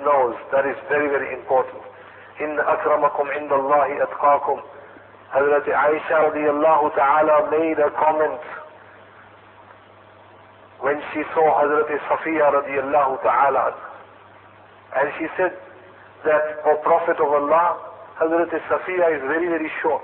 knows. 0.02 0.36
That 0.52 0.66
is 0.66 0.76
very, 0.90 1.08
very 1.08 1.34
important. 1.38 1.86
إن 2.42 2.60
أكرمكم 2.60 3.32
عند 3.32 3.52
الله 3.54 4.04
أتقاكم. 4.04 4.62
Hazrat 5.35 5.67
Aisha 5.67 6.31
radiallahu 6.31 6.95
ta'ala 6.95 7.51
made 7.51 7.79
a 7.79 7.91
comment 7.99 8.41
when 10.81 11.01
she 11.13 11.23
saw 11.35 11.63
Hazrat 11.63 11.91
Safiya 12.07 12.53
radiallahu 12.55 13.23
ta'ala. 13.23 13.75
And 14.97 15.11
she 15.19 15.27
said 15.37 15.53
that, 16.25 16.43
O 16.67 16.77
Prophet 16.83 17.19
of 17.19 17.27
Allah, 17.27 17.77
Hazrat 18.21 18.51
Safiya 18.71 19.17
is 19.17 19.23
very, 19.27 19.49
very 19.49 19.71
short. 19.83 20.03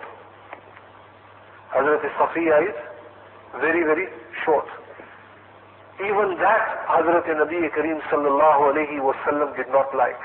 Hazrat 1.74 2.02
Safiya 2.18 2.68
is 2.68 2.76
very, 3.60 3.84
very 3.84 4.08
short. 4.44 4.66
Even 6.00 6.36
that 6.40 6.86
Hazrat 6.88 7.26
Nabi 7.30 7.70
Kareem 7.70 8.00
sallallahu 8.10 8.74
alayhi 8.74 8.98
wasallam 8.98 9.54
did 9.56 9.68
not 9.68 9.94
like. 9.94 10.18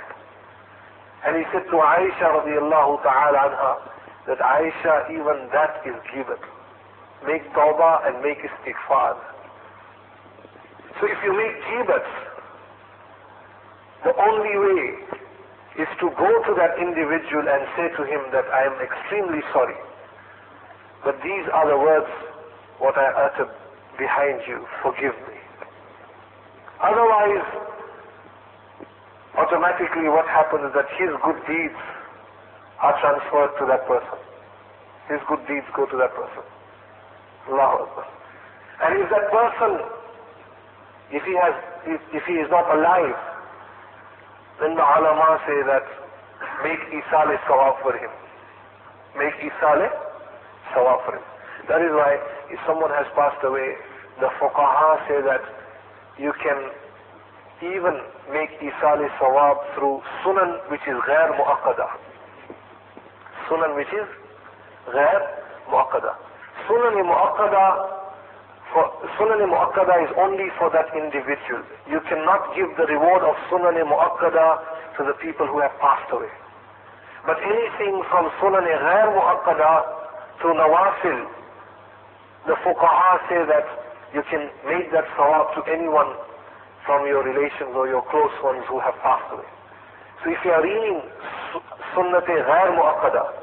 And 1.26 1.36
he 1.38 1.44
said 1.54 1.66
to 1.70 1.78
Aisha 1.78 2.28
radiallahu 2.34 3.04
ta'ala 3.04 3.38
anha 3.52 3.97
that 4.28 4.40
Aisha 4.40 5.10
even 5.10 5.48
that 5.56 5.82
is 5.88 5.96
given. 6.14 6.38
Make 7.26 7.48
tawbah 7.56 8.08
and 8.08 8.22
make 8.22 8.38
istighfar. 8.44 9.16
So 11.00 11.08
if 11.08 11.18
you 11.24 11.32
make 11.32 11.56
gibats, 11.72 12.14
the 14.04 14.14
only 14.14 14.56
way 14.60 14.84
is 15.80 15.88
to 16.02 16.10
go 16.20 16.30
to 16.44 16.52
that 16.60 16.78
individual 16.78 17.48
and 17.48 17.62
say 17.78 17.88
to 17.96 18.04
him 18.04 18.22
that 18.32 18.46
I 18.52 18.68
am 18.68 18.78
extremely 18.84 19.42
sorry. 19.54 19.78
But 21.04 21.16
these 21.24 21.46
are 21.54 21.70
the 21.70 21.78
words 21.78 22.12
what 22.80 22.98
I 22.98 23.08
uttered 23.30 23.54
behind 23.98 24.42
you. 24.48 24.66
Forgive 24.84 25.16
me. 25.30 25.38
Otherwise, 26.82 27.46
automatically 29.38 30.10
what 30.10 30.28
happens 30.28 30.66
is 30.70 30.74
that 30.74 30.90
his 30.98 31.10
good 31.24 31.40
deeds 31.48 31.82
are 32.82 32.96
transferred 33.02 33.54
to 33.60 33.66
that 33.68 33.88
person. 33.88 34.20
His 35.10 35.22
good 35.28 35.42
deeds 35.48 35.66
go 35.76 35.86
to 35.86 35.98
that 35.98 36.14
person. 36.14 36.44
And 37.48 38.92
if 39.00 39.08
that 39.10 39.32
person, 39.32 39.72
if 41.16 41.24
he 41.24 41.34
has, 41.40 41.56
if, 41.88 42.02
if 42.14 42.24
he 42.28 42.34
is 42.44 42.50
not 42.52 42.68
alive, 42.68 43.16
then 44.60 44.76
the 44.76 44.84
ulama 44.84 45.40
say 45.48 45.60
that 45.64 45.86
make 46.64 46.82
isale 46.92 47.38
sawab 47.48 47.82
for 47.82 47.94
him. 47.96 48.12
Make 49.16 49.34
isale 49.48 49.88
sawab 50.76 51.06
for 51.06 51.16
him. 51.16 51.26
That 51.70 51.82
is 51.82 51.92
why 51.96 52.20
if 52.52 52.60
someone 52.68 52.92
has 52.92 53.08
passed 53.16 53.40
away, 53.44 53.76
the 54.20 54.28
fuqaha 54.42 55.08
say 55.08 55.22
that 55.24 55.42
you 56.20 56.34
can 56.44 56.60
even 57.64 57.96
make 58.34 58.52
isal 58.60 59.00
sawab 59.18 59.58
through 59.74 60.02
sunan 60.26 60.60
which 60.70 60.84
is 60.86 60.98
ghair 61.08 61.32
muakkada. 61.40 62.07
Sunan 63.50 63.76
which 63.76 63.92
is 63.92 64.08
ghair 64.94 65.22
muakkada. 65.72 66.16
Sunan 66.68 66.96
muakkada 67.04 67.98
for 68.74 68.84
Sunan 69.16 69.40
Mu'akkada 69.48 69.96
is 70.04 70.12
only 70.20 70.52
for 70.60 70.70
that 70.76 70.92
individual. 70.92 71.64
You 71.88 72.04
cannot 72.10 72.52
give 72.56 72.68
the 72.76 72.86
reward 72.86 73.24
of 73.24 73.36
Sunan 73.48 73.80
Mu'akkada 73.80 74.60
to 74.98 75.02
the 75.08 75.16
people 75.24 75.48
who 75.48 75.62
have 75.62 75.72
passed 75.80 76.12
away. 76.12 76.30
But 77.26 77.40
anything 77.40 78.04
from 78.12 78.28
Sunan 78.44 78.68
Ghair 78.68 79.08
Mu'akkada 79.16 79.72
to 80.44 80.48
Nawafil, 80.52 81.20
the 82.48 82.56
Fuqaha 82.64 83.12
say 83.32 83.42
that 83.48 83.66
you 84.14 84.24
can 84.30 84.52
make 84.68 84.92
that 84.92 85.08
sawab 85.16 85.56
to 85.56 85.62
anyone 85.72 86.12
from 86.86 87.08
your 87.08 87.24
relations 87.24 87.72
or 87.76 87.88
your 87.88 88.04
close 88.12 88.36
ones 88.44 88.64
who 88.68 88.80
have 88.80 88.96
passed 89.04 89.32
away. 89.32 89.48
So 90.24 90.32
if 90.32 90.40
you 90.44 90.52
are 90.52 90.64
reading 90.64 91.02
Sunnat 91.96 92.28
Ghair 92.28 92.68
Mu'akkada, 92.76 93.37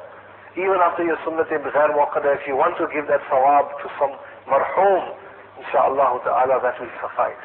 even 0.55 0.79
after 0.79 1.03
your 1.03 1.19
Sunnat 1.27 1.51
Ghair 1.51 1.91
Mu'akkada, 1.91 2.39
if 2.39 2.47
you 2.47 2.55
want 2.55 2.79
to 2.79 2.87
give 2.95 3.11
that 3.11 3.19
sawab 3.27 3.75
to 3.83 3.87
some 3.99 4.15
marhum, 4.47 5.03
inshaAllah 5.59 6.23
ta'ala, 6.23 6.63
that 6.63 6.79
will 6.79 6.95
suffice. 7.03 7.43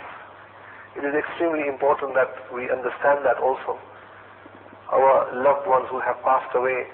It 0.94 1.02
is 1.02 1.14
extremely 1.18 1.66
important 1.66 2.14
that 2.14 2.30
we 2.54 2.70
understand 2.70 3.26
that 3.26 3.42
also. 3.42 3.82
Our 4.94 5.34
loved 5.42 5.66
ones 5.66 5.90
who 5.90 5.98
have 6.02 6.22
passed 6.22 6.54
away, 6.54 6.86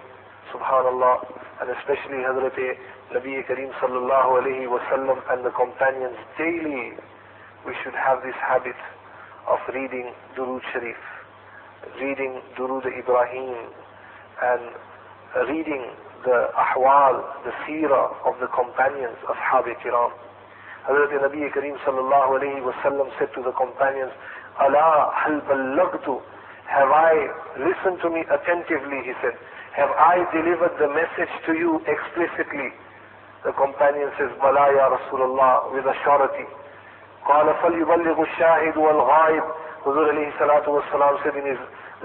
subhanallah, 0.55 1.27
and 1.59 1.67
especially 1.83 2.23
Hazrat 2.23 2.55
Nabi 3.11 3.43
Kareem 3.43 3.75
sallallahu 3.83 4.39
alayhi 4.39 4.71
wasallam 4.71 5.19
and 5.31 5.43
the 5.43 5.51
companions, 5.51 6.15
daily 6.39 6.95
we 7.67 7.75
should 7.83 7.95
have 7.95 8.23
this 8.23 8.35
habit 8.39 8.79
of 9.51 9.59
reading 9.73 10.11
Durood 10.37 10.61
Sharif, 10.71 10.99
reading 11.99 12.39
Durood 12.55 12.87
Ibrahim, 12.87 13.67
and 14.43 14.63
reading 15.49 15.91
the 16.24 16.50
ahwal, 16.56 17.24
the 17.44 17.52
seerah 17.64 18.12
of 18.28 18.38
the 18.40 18.46
companions, 18.52 19.16
ashab 19.28 19.66
kiram. 19.80 20.12
Hazrat 20.88 21.12
Nabi 21.16 21.44
Kareem 21.52 21.76
sallallahu 21.84 22.40
alayhi 22.40 22.60
wasallam 22.64 23.08
said 23.18 23.28
to 23.34 23.42
the 23.42 23.52
companions, 23.52 24.12
Allah 24.58 25.12
hal 25.14 25.40
ballagtu, 25.48 26.20
have 26.68 26.90
I, 26.90 27.28
listened 27.58 28.00
to 28.02 28.10
me 28.10 28.22
attentively, 28.30 29.02
he 29.04 29.12
said, 29.22 29.34
have 29.76 29.90
I 29.96 30.24
delivered 30.32 30.74
the 30.78 30.88
message 30.88 31.32
to 31.46 31.52
you 31.54 31.80
explicitly? 31.86 32.70
The 33.44 33.52
companion 33.52 34.10
says, 34.18 34.28
Bala 34.40 34.68
ya 34.74 34.92
Rasulullah, 34.92 35.72
with 35.72 35.84
a 35.86 35.94
surety. 36.04 36.46
قال 37.28 37.54
فليبلغ 37.62 38.22
الشاهد 38.22 38.76
والغائب 38.76 39.44
Huzur 39.84 40.12
alayhi 40.12 40.32
salatu 40.36 40.76
wasalam 40.76 41.16
said 41.24 41.36
in 41.40 41.46
his 41.48 41.58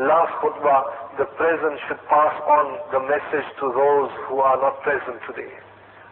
last 0.06 0.32
khutbah, 0.40 1.18
the 1.18 1.26
present 1.36 1.76
should 1.88 2.00
pass 2.08 2.34
on 2.48 2.66
the 2.92 3.00
message 3.04 3.48
to 3.60 3.66
those 3.74 4.10
who 4.28 4.40
are 4.40 4.56
not 4.56 4.80
present 4.82 5.20
today. 5.28 5.52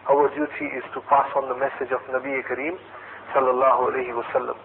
Our 0.09 0.29
duty 0.33 0.67
is 0.77 0.83
to 0.93 1.01
pass 1.09 1.29
on 1.35 1.49
the 1.49 1.55
message 1.57 1.93
of 1.93 2.01
Nabi 2.09 2.41
Kareem 2.45 2.77
sallallahu 3.33 3.93
alayhi 3.93 4.13
wasallam. 4.13 4.57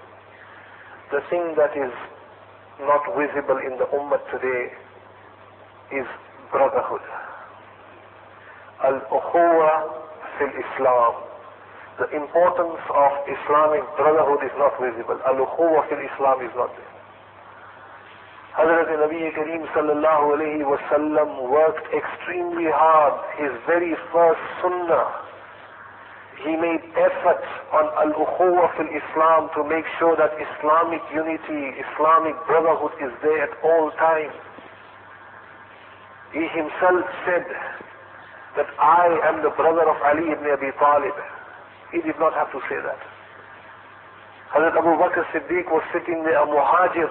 The 1.12 1.20
thing 1.30 1.54
that 1.56 1.76
is 1.76 1.92
not 2.80 3.04
visible 3.16 3.60
in 3.60 3.76
the 3.78 3.86
ummah 3.92 4.18
today 4.32 4.72
is 5.92 6.06
brotherhood. 6.50 7.04
Al-ukhuwa 8.84 9.72
fil 10.38 10.52
Islam. 10.52 11.14
The 12.00 12.08
importance 12.16 12.82
of 12.90 13.10
Islamic 13.30 13.84
brotherhood 13.96 14.42
is 14.42 14.54
not 14.58 14.74
visible. 14.80 15.20
Al-ukhuwa 15.28 15.88
fil 15.88 16.02
Islam 16.02 16.42
is 16.42 16.52
not 16.56 16.72
there. 16.74 16.93
Hazrat 18.54 18.87
Nabi 18.87 19.34
Kareem 19.34 19.66
sallallahu 19.74 20.38
alayhi 20.38 20.62
wasallam 20.62 21.50
worked 21.50 21.90
extremely 21.90 22.70
hard. 22.70 23.18
His 23.35 23.50
very 23.66 23.98
first 24.14 24.38
sunnah, 24.62 25.11
he 26.46 26.55
made 26.55 26.78
efforts 26.94 27.50
on 27.74 27.90
al-ukhuwa 27.98 28.70
fil 28.78 28.87
Islam 28.94 29.50
to 29.59 29.64
make 29.66 29.83
sure 29.98 30.14
that 30.14 30.31
Islamic 30.38 31.02
unity, 31.11 31.83
Islamic 31.83 32.38
brotherhood 32.46 32.94
is 33.02 33.11
there 33.26 33.42
at 33.42 33.59
all 33.66 33.90
times. 33.98 34.38
He 36.31 36.46
himself 36.55 37.02
said 37.26 37.46
that 38.55 38.70
I 38.78 39.18
am 39.35 39.42
the 39.42 39.50
brother 39.50 39.83
of 39.83 39.98
Ali 40.07 40.31
ibn 40.31 40.46
Abi 40.46 40.70
Talib. 40.78 41.18
He 41.90 42.02
did 42.07 42.18
not 42.22 42.35
have 42.38 42.55
to 42.55 42.61
say 42.70 42.78
that. 42.87 43.02
Hazrat 44.55 44.78
Abu 44.78 44.94
Bakr 44.94 45.26
Siddiq 45.35 45.66
was 45.74 45.83
sitting 45.90 46.22
there, 46.22 46.38
a 46.38 46.46
muhajir, 46.46 47.11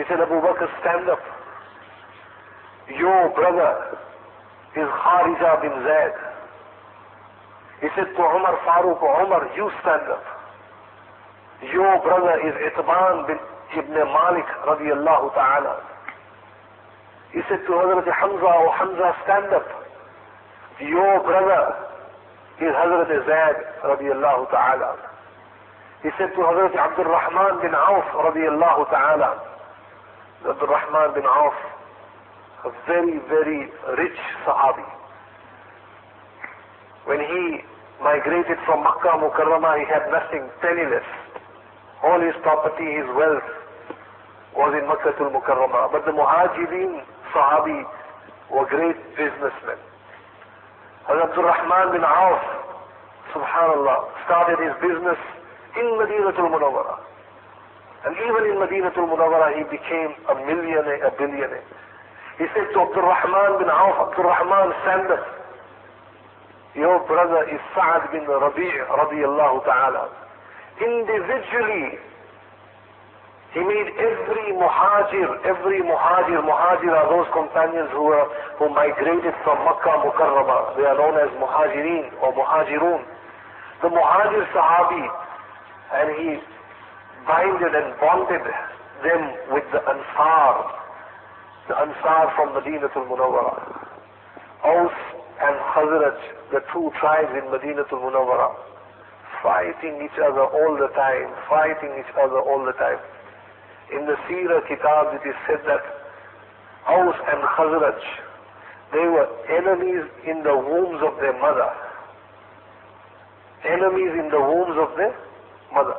he 0.00 0.06
said, 0.08 0.16
Abu 0.16 0.40
Bakr, 0.40 0.64
stand 0.80 1.10
up. 1.12 1.20
Your 2.88 3.28
brother 3.36 4.00
is 4.72 4.88
Kharija 4.88 5.60
bin 5.60 5.76
Zaid. 5.84 6.16
He 7.84 7.88
said 7.92 8.08
to 8.16 8.22
Umar 8.24 8.56
Farooq, 8.64 8.96
Umar, 8.96 9.44
you 9.54 9.68
stand 9.84 10.08
up. 10.08 10.24
Your 11.70 12.00
brother 12.00 12.32
is 12.48 12.56
Itban 12.72 13.26
bin 13.28 13.36
Ibn 13.76 13.92
Malik 13.92 14.48
radiallahu 14.72 15.34
ta'ala. 15.36 15.84
He 17.36 17.40
said 17.50 17.60
to 17.68 17.72
Hazrat 17.76 18.08
Hamza, 18.08 18.48
oh 18.56 18.72
Hamza, 18.80 19.12
stand 19.28 19.52
up. 19.52 19.68
Your 20.80 21.20
brother 21.20 21.76
is 22.56 22.72
Hazrat 22.72 23.12
Zaid 23.28 23.56
radiallahu 23.84 24.48
ta'ala. 24.48 24.96
He 26.02 26.08
said 26.16 26.32
to 26.32 26.40
Hazrat 26.40 26.72
Abdul 26.72 27.04
Rahman 27.04 27.60
bin 27.60 27.74
Auf 27.76 28.08
radiallahu 28.16 28.88
ta'ala. 28.88 29.59
Abdul 30.40 30.68
Rahman 30.68 31.14
bin 31.14 31.26
Auf, 31.26 31.54
a 32.64 32.70
very, 32.86 33.18
very 33.28 33.68
rich 34.00 34.18
Sahabi. 34.46 34.84
When 37.04 37.20
he 37.20 37.60
migrated 38.02 38.56
from 38.64 38.82
Makkah 38.82 39.20
Mukarramah, 39.20 39.76
he 39.76 39.84
had 39.84 40.08
nothing, 40.08 40.48
penniless. 40.62 41.04
All 42.02 42.20
his 42.20 42.34
property, 42.40 42.88
his 42.88 43.04
wealth 43.12 43.44
was 44.56 44.72
in 44.80 44.88
Makkah 44.88 45.12
Mukarramah. 45.28 45.92
But 45.92 46.06
the 46.08 46.12
Muhajirin 46.12 47.04
Sahabi 47.36 47.84
were 48.50 48.64
great 48.64 48.96
businessmen. 49.16 49.76
Abdul 51.04 51.44
Rahman 51.44 51.92
bin 51.92 52.04
Auf, 52.04 52.40
subhanallah, 53.34 54.08
started 54.24 54.56
his 54.64 54.72
business 54.80 55.20
in 55.76 55.86
Madinatul 56.00 56.48
Munawwarah. 56.48 57.09
And 58.04 58.16
even 58.16 58.42
in 58.48 58.56
Madinatul 58.56 59.12
Munawwara, 59.12 59.52
he 59.56 59.64
became 59.68 60.16
a 60.28 60.34
millionaire, 60.34 61.04
a 61.04 61.12
billionaire. 61.20 61.64
He 62.38 62.48
said 62.56 62.72
to 62.72 62.78
Abdul 62.88 63.04
Rahman 63.04 63.60
bin 63.60 63.68
Auf, 63.68 64.08
Abdul 64.08 64.24
Rahman, 64.24 64.72
stand 64.80 65.12
up. 65.12 65.24
Your 66.74 67.04
brother 67.04 67.44
is 67.52 67.60
Sa'ad 67.76 68.08
bin 68.08 68.24
Rabi' 68.24 68.72
radiallahu 68.88 69.64
ta'ala. 69.68 70.08
Individually, 70.80 72.00
he 73.52 73.60
made 73.60 73.90
every 73.98 74.54
muhajir, 74.54 75.44
every 75.44 75.82
muhajir, 75.82 76.40
muhajir 76.40 76.92
are 76.94 77.08
those 77.10 77.26
companions 77.34 77.90
who 77.92 78.04
were, 78.04 78.24
who 78.56 78.70
migrated 78.70 79.34
from 79.44 79.58
Makkah 79.66 80.00
Mukarrama. 80.06 80.76
They 80.78 80.86
are 80.86 80.96
known 80.96 81.18
as 81.20 81.28
muhajirin 81.36 82.14
or 82.22 82.32
muhajirun. 82.32 83.02
The 83.82 83.88
muhajir 83.88 84.46
sahabi, 84.54 85.04
and 85.92 86.08
he 86.16 86.28
binded 87.26 87.74
and 87.74 87.92
bonded 88.00 88.44
them 89.02 89.22
with 89.52 89.64
the 89.72 89.80
Ansar, 89.80 90.54
the 91.68 91.76
Ansar 91.76 92.32
from 92.36 92.52
Madinatul 92.56 93.08
Munawwara. 93.08 93.56
Aus 94.64 94.96
and 95.40 95.56
Khazraj, 95.72 96.18
the 96.52 96.60
two 96.72 96.92
tribes 97.00 97.32
in 97.32 97.48
Madinatul 97.48 98.00
Munawwara, 98.00 98.54
fighting 99.42 100.00
each 100.04 100.18
other 100.20 100.44
all 100.44 100.76
the 100.76 100.88
time, 100.94 101.32
fighting 101.48 101.92
each 101.98 102.12
other 102.16 102.40
all 102.40 102.64
the 102.64 102.72
time. 102.72 103.00
In 103.92 104.06
the 104.06 104.16
Sira 104.28 104.60
Kitab 104.68 105.14
it 105.16 105.28
is 105.28 105.34
said 105.48 105.60
that 105.66 105.82
Aus 106.88 107.16
and 107.28 107.42
Khazraj, 107.56 108.00
they 108.92 109.06
were 109.06 109.28
enemies 109.48 110.04
in 110.26 110.42
the 110.42 110.56
wombs 110.56 111.00
of 111.02 111.16
their 111.20 111.38
mother. 111.40 111.70
Enemies 113.64 114.12
in 114.18 114.30
the 114.30 114.40
wombs 114.40 114.76
of 114.76 114.96
their 114.96 115.14
mother 115.72 115.96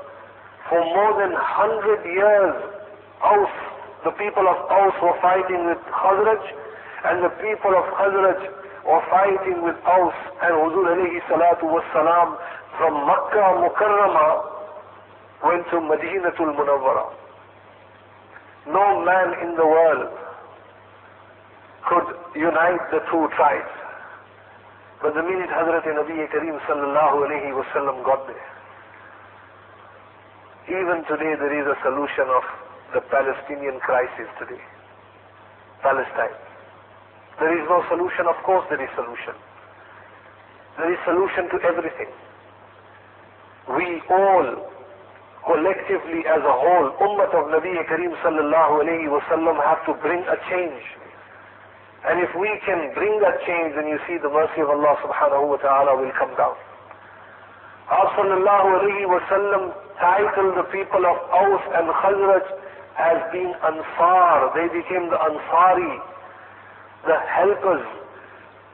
for 0.72 0.80
more 0.80 1.20
than 1.20 1.36
100 1.36 2.00
years, 2.08 2.56
Aus, 3.20 3.52
the 4.08 4.16
people 4.16 4.48
of 4.48 4.56
Aus 4.72 4.96
were 5.04 5.20
fighting 5.20 5.68
with 5.68 5.84
Khazraj, 5.92 6.44
and 7.12 7.20
the 7.20 7.34
people 7.44 7.76
of 7.76 7.84
Khazraj 8.00 8.40
were 8.88 9.04
fighting 9.12 9.68
with 9.68 9.76
Aus, 9.84 10.16
and 10.48 10.56
Huzur 10.56 10.96
alayhi 10.96 11.20
salatu 11.28 11.68
was 11.68 11.84
salam 11.92 12.40
from 12.80 13.04
Makkah 13.04 13.60
Mukarrama 13.60 14.48
went 15.44 15.68
to 15.76 15.78
Madinatul 15.84 16.56
Munawwara. 16.56 17.12
No 18.72 19.04
man 19.04 19.36
in 19.44 19.56
the 19.60 19.68
world 19.68 20.08
could 21.90 22.08
unite 22.40 22.80
the 22.96 23.04
two 23.12 23.28
tribes. 23.36 23.76
But 25.02 25.16
the 25.16 25.24
minute 25.24 25.50
Hazrat 25.50 25.84
Nabi 25.84 26.16
Kareem 26.32 26.62
sallallahu 26.64 27.28
alayhi 27.28 27.52
wasallam 27.60 28.06
got 28.06 28.26
there, 28.28 28.48
Even 30.70 31.02
today 31.10 31.34
there 31.40 31.56
is 31.58 31.66
a 31.66 31.78
solution 31.82 32.30
of 32.30 32.44
the 32.94 33.02
Palestinian 33.10 33.80
crisis 33.82 34.30
today. 34.38 34.62
Palestine. 35.82 36.38
There 37.40 37.54
is 37.58 37.66
no 37.66 37.82
solution, 37.90 38.28
of 38.30 38.38
course 38.46 38.66
there 38.70 38.82
is 38.82 38.90
solution. 38.94 39.34
There 40.78 40.92
is 40.94 41.00
solution 41.06 41.50
to 41.50 41.58
everything. 41.66 42.12
We 43.74 44.02
all, 44.14 44.70
collectively 45.46 46.22
as 46.30 46.42
a 46.46 46.54
whole, 46.54 46.94
Ummah 47.02 47.34
of 47.34 47.50
Nabi 47.50 47.74
Kareem 47.90 48.14
sallallahu 48.22 48.86
alayhi 48.86 49.10
wasallam 49.10 49.58
have 49.66 49.82
to 49.90 49.94
bring 50.02 50.22
a 50.30 50.38
change. 50.50 50.84
And 52.06 52.22
if 52.22 52.30
we 52.38 52.50
can 52.66 52.94
bring 52.94 53.20
that 53.22 53.42
change, 53.46 53.74
then 53.76 53.88
you 53.88 53.98
see 54.08 54.18
the 54.22 54.30
mercy 54.30 54.62
of 54.62 54.70
Allah 54.70 54.98
subhanahu 55.02 55.50
wa 55.50 55.58
ta'ala 55.58 55.98
will 55.98 56.14
come 56.18 56.34
down. 56.38 56.54
Wasallam 57.90 59.74
titled 60.00 60.58
the 60.58 60.64
people 60.72 61.06
of 61.06 61.18
Aus 61.32 61.62
and 61.78 61.88
Khazraj 61.90 62.46
as 62.98 63.18
being 63.32 63.54
Ansar. 63.64 64.52
They 64.54 64.68
became 64.70 65.10
the 65.10 65.18
Ansari, 65.18 66.00
the 67.06 67.18
helpers, 67.30 67.86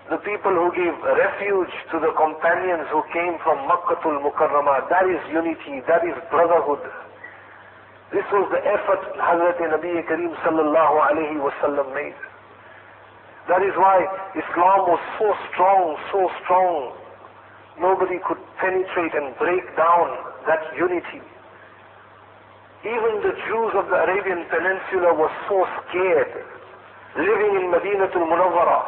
the 0.09 0.17
people 0.23 0.51
who 0.51 0.71
gave 0.71 0.95
refuge 1.03 1.73
to 1.91 1.99
the 1.99 2.11
companions 2.15 2.87
who 2.91 3.03
came 3.13 3.37
from 3.43 3.59
Makkatul 3.67 4.23
Mukarramah. 4.23 4.89
That 4.89 5.05
is 5.07 5.19
unity, 5.31 5.83
that 5.87 6.03
is 6.07 6.15
brotherhood. 6.31 6.79
This 8.11 8.23
was 8.31 8.47
the 8.55 8.63
effort 8.63 9.03
Hazrat 9.19 9.59
Nabi 9.59 9.99
Kareem 10.07 10.31
sallallahu 10.47 10.95
alayhi 11.11 11.43
wasallam 11.43 11.93
made. 11.93 12.15
That 13.49 13.63
is 13.63 13.75
why 13.75 14.07
Islam 14.31 14.87
was 14.87 14.99
so 15.19 15.35
strong, 15.51 15.95
so 16.11 16.31
strong. 16.43 16.95
Nobody 17.79 18.17
could 18.27 18.41
penetrate 18.57 19.13
and 19.13 19.37
break 19.37 19.63
down 19.77 20.07
that 20.49 20.65
unity. 20.77 21.21
Even 22.81 23.21
the 23.21 23.33
Jews 23.45 23.71
of 23.77 23.85
the 23.89 23.97
Arabian 24.01 24.45
Peninsula 24.49 25.13
were 25.13 25.29
so 25.49 25.65
scared, 25.85 26.33
living 27.17 27.53
in 27.61 27.69
Madinatul 27.69 28.25
Munawwara. 28.25 28.81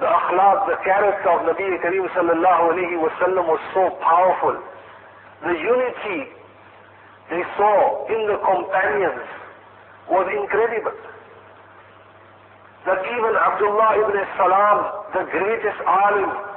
The 0.00 0.06
akhlaq, 0.06 0.66
the 0.66 0.78
character 0.82 1.30
of 1.30 1.46
Nabi 1.46 1.78
Kareem 1.78 2.08
sallallahu 2.10 2.74
alayhi 2.74 2.98
wasallam 2.98 3.46
was 3.46 3.60
so 3.74 3.90
powerful. 4.02 4.58
The 5.42 5.54
unity 5.54 6.30
they 7.30 7.42
saw 7.56 8.06
in 8.10 8.26
the 8.26 8.38
companions 8.42 9.22
was 10.10 10.26
incredible 10.34 10.96
that 12.86 12.98
even 12.98 13.32
Abdullah 13.38 13.90
ibn 14.02 14.16
Salam, 14.34 14.78
the 15.14 15.24
greatest 15.30 15.78
alim 15.86 16.51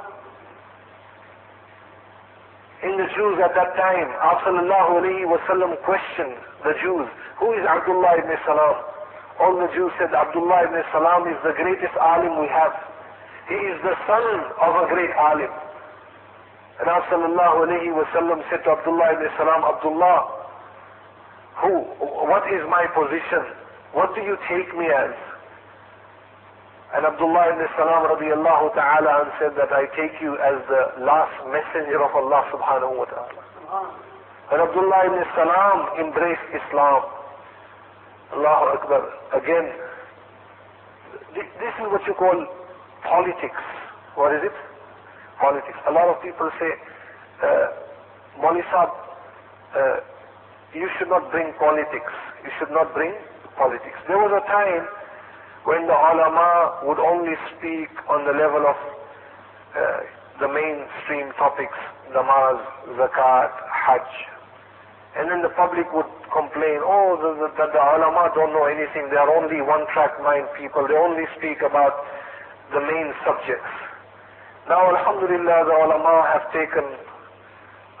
in 2.86 2.94
the 3.02 3.08
Jews 3.18 3.36
at 3.42 3.50
that 3.58 3.74
time, 3.74 4.08
Sallallahu 4.46 5.02
alayhi 5.02 5.26
wasallam 5.26 5.74
questioned 5.82 6.38
the 6.62 6.74
Jews, 6.78 7.08
who 7.42 7.50
is 7.58 7.64
Abdullah 7.66 8.22
ibn 8.22 8.30
Salam? 8.46 8.76
All 9.42 9.58
the 9.58 9.66
Jews 9.74 9.90
said, 9.98 10.14
Abdullah 10.14 10.70
ibn 10.70 10.78
Salam 10.94 11.26
is 11.26 11.36
the 11.42 11.52
greatest 11.58 11.92
alim 11.98 12.38
we 12.38 12.46
have. 12.46 12.72
He 13.50 13.58
is 13.58 13.78
the 13.82 13.96
son 14.06 14.26
of 14.62 14.72
a 14.82 14.84
great 14.86 15.10
alim. 15.18 15.50
And 16.78 16.86
Sallallahu 17.10 17.66
alayhi 17.66 17.90
wasallam 17.90 18.40
said 18.54 18.62
to 18.62 18.70
Abdullah 18.78 19.18
ibn 19.18 19.26
Salam, 19.34 19.66
Abdullah, 19.66 20.18
who, 21.66 21.72
what 22.30 22.46
is 22.54 22.62
my 22.70 22.86
position? 22.94 23.50
What 23.98 24.14
do 24.14 24.20
you 24.22 24.36
take 24.46 24.70
me 24.78 24.86
as? 24.94 25.16
And 26.94 27.02
Abdullah 27.02 27.50
ibn 27.50 27.66
Salam 27.74 28.06
radiallahu 28.06 28.74
ta'ala 28.78 29.26
said 29.42 29.58
that 29.58 29.74
I 29.74 29.90
take 29.98 30.14
you 30.22 30.38
as 30.38 30.62
the 30.70 31.02
last 31.02 31.34
messenger 31.50 31.98
of 31.98 32.14
Allah 32.14 32.46
subhanahu 32.54 32.94
wa 32.94 33.06
ta'ala. 33.10 33.42
And 34.54 34.58
Abdullah 34.62 35.00
ibn 35.10 35.20
Salam 35.34 35.78
embraced 35.98 36.46
Islam. 36.54 37.02
Allahu 38.38 38.64
Akbar. 38.78 39.02
Again, 39.34 39.66
this 41.34 41.74
is 41.82 41.86
what 41.90 42.02
you 42.06 42.14
call 42.14 42.38
politics. 43.02 43.62
What 44.14 44.34
is 44.34 44.42
it? 44.46 44.56
Politics. 45.42 45.78
A 45.88 45.92
lot 45.92 46.06
of 46.08 46.22
people 46.22 46.50
say, 46.58 46.70
uh, 47.42 47.66
Sahib, 48.40 48.90
uh, 49.76 49.98
you 50.74 50.88
should 50.98 51.08
not 51.08 51.30
bring 51.30 51.52
politics. 51.58 52.12
You 52.44 52.50
should 52.58 52.70
not 52.70 52.94
bring 52.94 53.12
politics. 53.58 53.98
There 54.08 54.18
was 54.18 54.32
a 54.32 54.44
time 54.48 54.86
when 55.66 55.82
the 55.90 55.98
ulama 55.98 56.78
would 56.86 57.02
only 57.02 57.34
speak 57.58 57.90
on 58.06 58.22
the 58.22 58.30
level 58.30 58.62
of 58.70 58.78
uh, 59.74 59.98
the 60.38 60.46
mainstream 60.46 61.34
topics, 61.34 61.74
namaz, 62.14 62.62
zakat, 62.94 63.50
hajj. 63.66 64.06
And 65.18 65.26
then 65.26 65.42
the 65.42 65.50
public 65.58 65.90
would 65.90 66.06
complain, 66.30 66.78
oh, 66.86 67.18
the, 67.18 67.50
the, 67.50 67.66
the 67.66 67.82
ulama 67.82 68.30
don't 68.38 68.54
know 68.54 68.70
anything, 68.70 69.10
they 69.10 69.18
are 69.18 69.26
only 69.26 69.58
one-track 69.58 70.14
mind 70.22 70.46
people, 70.54 70.86
they 70.86 70.94
only 70.94 71.26
speak 71.34 71.58
about 71.66 71.98
the 72.70 72.78
main 72.78 73.10
subjects. 73.26 73.74
Now, 74.70 74.86
alhamdulillah, 74.94 75.58
the 75.66 75.76
ulama 75.82 76.30
have 76.30 76.46
taken 76.54 76.86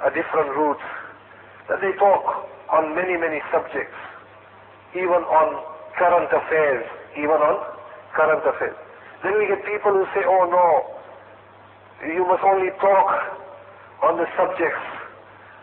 a 0.06 0.10
different 0.14 0.54
route, 0.54 0.84
that 1.66 1.82
they 1.82 1.98
talk 1.98 2.46
on 2.70 2.94
many, 2.94 3.18
many 3.18 3.42
subjects, 3.50 3.98
even 4.94 5.26
on 5.26 5.48
current 5.98 6.30
affairs, 6.30 6.86
even 7.18 7.40
on 7.40 7.56
current 8.14 8.44
affairs. 8.46 8.76
Then 9.24 9.36
we 9.40 9.48
get 9.48 9.64
people 9.64 9.92
who 9.92 10.04
say, 10.12 10.22
oh 10.24 10.44
no, 10.48 10.68
you 12.04 12.24
must 12.28 12.44
only 12.44 12.70
talk 12.80 13.08
on 14.04 14.20
the 14.20 14.28
subjects 14.36 14.84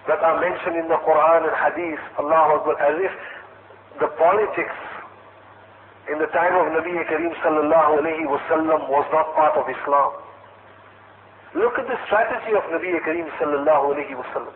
that 0.10 0.20
are 0.20 0.42
mentioned 0.42 0.76
in 0.76 0.88
the 0.90 1.00
Quran 1.06 1.48
and 1.48 1.56
Hadith, 1.56 2.02
Allah 2.20 2.60
Akbar, 2.60 2.76
as 2.82 2.98
if 3.00 3.14
the 4.02 4.10
politics 4.18 4.78
in 6.12 6.20
the 6.20 6.28
time 6.36 6.52
of 6.60 6.68
Nabi 6.76 6.92
Kareem 7.08 7.32
sallallahu 7.40 8.04
alayhi 8.04 8.28
wasallam 8.28 8.90
was 8.92 9.08
not 9.14 9.32
part 9.38 9.56
of 9.56 9.64
Islam. 9.70 10.12
Look 11.56 11.78
at 11.80 11.88
the 11.88 11.96
strategy 12.10 12.58
of 12.58 12.66
Nabi 12.74 12.92
Kareem 13.06 13.30
sallallahu 13.40 13.96
alayhi 13.96 14.18
wasallam. 14.18 14.52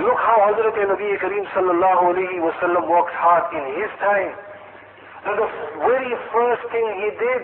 Look 0.00 0.18
how 0.18 0.50
Hazrat 0.50 0.74
Nabi 0.74 1.14
Kareem 1.22 1.46
sallallahu 1.54 2.16
alayhi 2.16 2.42
wasallam 2.42 2.88
worked 2.90 3.14
hard 3.14 3.46
in 3.54 3.62
his 3.78 3.92
time 4.00 4.34
that 5.25 5.35
the 5.35 5.49
very 5.83 6.13
first 6.31 6.63
thing 6.71 6.85
he 6.99 7.09
did 7.19 7.43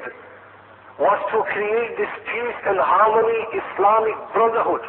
was 1.00 1.19
to 1.32 1.43
create 1.52 1.98
this 2.00 2.13
peace 2.24 2.60
and 2.65 2.80
harmony 2.80 3.41
Islamic 3.52 4.15
brotherhood. 4.32 4.86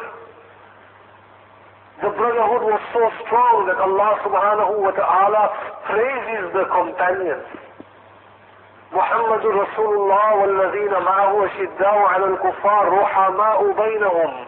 The 1.99 2.13
brotherhood 2.15 2.63
was 2.63 2.81
so 2.93 3.03
strong 3.25 3.65
that 3.67 3.81
Allah 3.81 4.11
subhanahu 4.23 4.73
wa 4.85 4.91
ta'ala 4.95 5.43
praises 5.89 6.53
the 6.53 6.65
companions. 6.71 7.47
محمد 8.87 9.43
رسول 9.45 9.93
الله 9.99 10.35
والذين 10.35 10.93
معه 11.03 11.45
أشداء 11.45 11.97
على 11.97 12.25
الكفار 12.25 12.99
رحماء 13.01 13.71
بينهم 13.71 14.45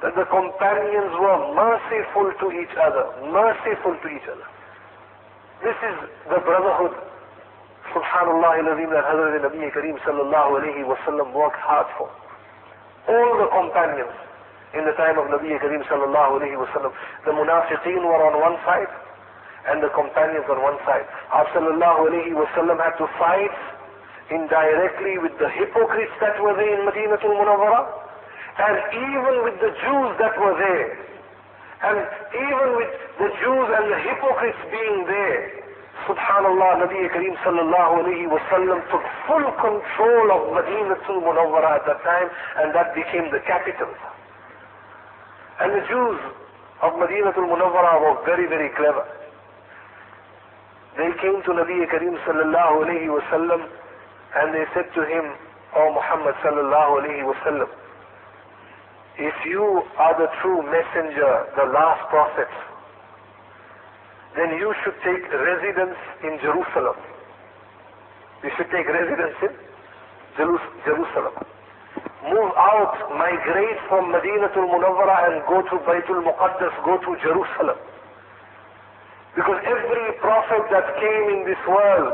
that 0.00 0.14
the 0.14 0.24
companions 0.30 1.10
were 1.18 1.54
merciful 1.58 2.30
to 2.38 2.52
each 2.54 2.76
other, 2.78 3.10
merciful 3.32 3.98
to 3.98 4.08
each 4.08 4.28
other. 4.30 4.46
This 5.62 5.74
is 5.74 5.96
the 6.30 6.38
brotherhood 6.38 6.94
Subhanallah 7.93 8.57
that 8.57 9.05
Nabi 9.45 9.69
Kareem 9.69 9.97
sallallahu 10.01 10.57
alayhi 10.57 10.81
wasallam 10.81 11.33
worked 11.33 11.61
hard 11.61 11.87
for. 11.97 12.09
All 13.07 13.31
the 13.37 13.47
companions 13.53 14.13
in 14.73 14.85
the 14.85 14.93
time 14.97 15.21
of 15.21 15.29
Nabi 15.29 15.53
Kareem 15.61 15.85
sallallahu 15.85 16.41
alayhi 16.41 16.57
wasallam, 16.57 16.91
the 17.25 17.31
munafiqeen 17.31 18.01
were 18.01 18.21
on 18.25 18.41
one 18.41 18.57
side 18.65 18.89
and 19.69 19.81
the 19.81 19.89
companions 19.93 20.45
on 20.49 20.61
one 20.61 20.77
side. 20.89 21.05
Our 21.31 21.45
sallallahu 21.53 22.09
alayhi 22.09 22.33
wasallam 22.33 22.81
had 22.81 22.97
to 22.97 23.07
fight 23.21 23.53
indirectly 24.31 25.21
with 25.21 25.37
the 25.37 25.49
hypocrites 25.53 26.13
that 26.19 26.41
were 26.41 26.57
there 26.57 26.73
in 26.73 26.89
Madinatul 26.89 27.37
Munawwara 27.37 28.03
and 28.57 28.75
even 28.93 29.35
with 29.45 29.57
the 29.61 29.69
Jews 29.69 30.09
that 30.17 30.33
were 30.41 30.57
there. 30.57 30.97
And 31.83 31.99
even 32.31 32.67
with 32.79 32.91
the 33.19 33.29
Jews 33.43 33.67
and 33.75 33.85
the 33.91 33.99
hypocrites 34.01 34.61
being 34.71 35.05
there, 35.05 35.62
Subhanallah, 36.07 36.83
Nabi 36.83 36.99
Kareem 37.15 37.35
sallallahu 37.47 38.03
alayhi 38.03 38.27
wasallam 38.27 38.83
took 38.91 39.03
full 39.23 39.45
control 39.55 40.25
of 40.35 40.41
Madinatul 40.51 41.23
Munawwara 41.23 41.79
at 41.79 41.85
that 41.87 42.03
time 42.03 42.27
and 42.59 42.75
that 42.75 42.93
became 42.93 43.31
the 43.31 43.39
capital. 43.47 43.87
And 45.63 45.71
the 45.71 45.83
Jews 45.87 46.19
of 46.83 46.91
Madinatul 46.99 47.47
Munawwara 47.47 48.03
were 48.03 48.19
very, 48.25 48.47
very 48.51 48.67
clever. 48.75 49.07
They 50.97 51.07
came 51.23 51.39
to 51.47 51.51
Nabi 51.55 51.87
Kareem 51.87 52.19
sallallahu 52.27 52.83
alayhi 52.83 53.07
wasallam 53.07 53.63
and 54.35 54.53
they 54.53 54.65
said 54.75 54.91
to 54.95 55.01
him, 55.07 55.31
O 55.75 55.93
Muhammad 55.93 56.35
sallallahu 56.43 56.99
alayhi 56.99 57.23
wasallam, 57.23 57.69
if 59.17 59.33
you 59.45 59.83
are 59.97 60.17
the 60.19 60.27
true 60.41 60.61
messenger, 60.67 61.47
the 61.55 61.65
last 61.71 62.09
prophet, 62.09 62.49
then 64.35 64.57
you 64.57 64.73
should 64.83 64.97
take 65.05 65.21
residence 65.29 65.97
in 66.25 66.39
Jerusalem. 66.41 66.97
You 68.43 68.51
should 68.57 68.69
take 68.73 68.87
residence 68.89 69.37
in 69.45 69.53
Jerusalem. 70.37 71.33
Move 72.23 72.51
out, 72.57 72.95
migrate 73.13 73.79
from 73.87 74.09
Madinatul 74.09 74.65
Munawwara 74.71 75.29
and 75.29 75.45
go 75.45 75.61
to 75.61 75.75
Baytul 75.85 76.23
Muqaddas, 76.25 76.73
go 76.83 76.97
to 76.97 77.11
Jerusalem. 77.21 77.77
Because 79.35 79.59
every 79.65 80.05
prophet 80.19 80.63
that 80.71 80.87
came 80.97 81.25
in 81.37 81.45
this 81.45 81.61
world, 81.67 82.13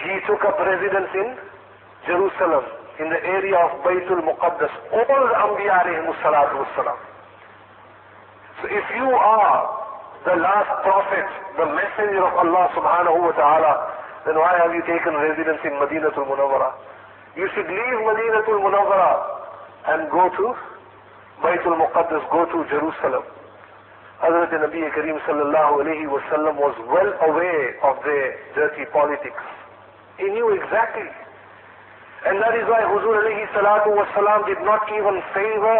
he 0.00 0.12
took 0.26 0.44
up 0.44 0.58
residence 0.58 1.12
in 1.14 1.36
Jerusalem, 2.06 2.64
in 3.00 3.10
the 3.10 3.20
area 3.20 3.58
of 3.58 3.84
Baytul 3.84 4.22
Muqaddas. 4.24 4.72
All 4.92 5.22
the 5.28 5.34
Anbiya 5.34 5.84
alayhi. 5.84 6.96
So 8.62 8.68
if 8.70 8.84
you 8.96 9.10
are 9.12 9.83
the 10.24 10.36
last 10.40 10.72
prophet, 10.82 11.26
the 11.60 11.68
messenger 11.68 12.24
of 12.24 12.32
Allah 12.40 12.64
subhanahu 12.72 13.18
wa 13.28 13.32
ta'ala, 13.36 13.72
then 14.24 14.40
why 14.40 14.56
have 14.56 14.72
you 14.72 14.80
taken 14.88 15.12
residence 15.12 15.60
in 15.68 15.76
Madinatul 15.76 16.24
Munawwara? 16.24 16.72
You 17.36 17.44
should 17.52 17.68
leave 17.68 17.98
Madinatul 18.08 18.60
Munawwara 18.64 19.12
and 19.92 20.08
go 20.08 20.32
to 20.32 20.46
Baytul 21.44 21.76
Muqaddas, 21.76 22.24
go 22.32 22.48
to 22.48 22.58
Jerusalem. 22.72 23.24
Hazrat 24.24 24.48
Nabi 24.56 24.80
Kareem 24.96 25.20
sallallahu 25.28 25.84
alayhi 25.84 26.08
wasallam 26.08 26.56
was 26.56 26.72
well 26.88 27.10
aware 27.28 27.76
of 27.84 28.00
their 28.04 28.40
dirty 28.56 28.88
politics. 28.96 29.42
He 30.16 30.24
knew 30.32 30.56
exactly. 30.56 31.10
And 32.24 32.40
that 32.40 32.56
is 32.56 32.64
why 32.64 32.80
Huzur 32.88 33.20
alayhi 33.20 33.44
salatu 33.52 33.92
wasalam 33.92 34.46
did 34.48 34.62
not 34.64 34.88
even 34.88 35.20
favor 35.36 35.76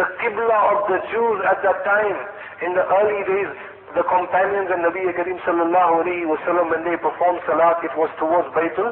the 0.00 0.06
Qibla 0.24 0.58
of 0.72 0.78
the 0.88 0.98
Jews 1.12 1.38
at 1.44 1.60
that 1.60 1.84
time. 1.84 2.16
In 2.64 2.72
the 2.72 2.86
early 2.88 3.20
days, 3.28 3.52
the 3.94 4.04
companions 4.08 4.72
and 4.72 4.80
Nabi 4.80 5.04
Kareem 5.12 5.36
sallallahu 5.44 6.00
alayhi 6.00 6.24
wasallam, 6.24 6.70
when 6.72 6.84
they 6.84 6.96
performed 6.96 7.40
salat, 7.44 7.76
it 7.84 7.92
was 7.96 8.08
towards 8.16 8.48
Baytul 8.56 8.88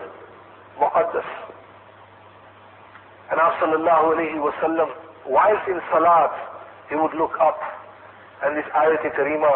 Muqaddas. 0.76 1.24
And 3.32 3.40
Nabi 3.40 3.56
sallallahu 3.64 4.04
alayhi 4.12 4.36
wasallam, 4.36 4.92
whilst 5.24 5.64
in 5.68 5.80
salat, 5.88 6.32
he 6.88 6.96
would 6.96 7.14
look 7.14 7.32
up. 7.40 7.56
And 8.44 8.56
this 8.56 8.68
ayat 8.76 9.00
karima, 9.16 9.52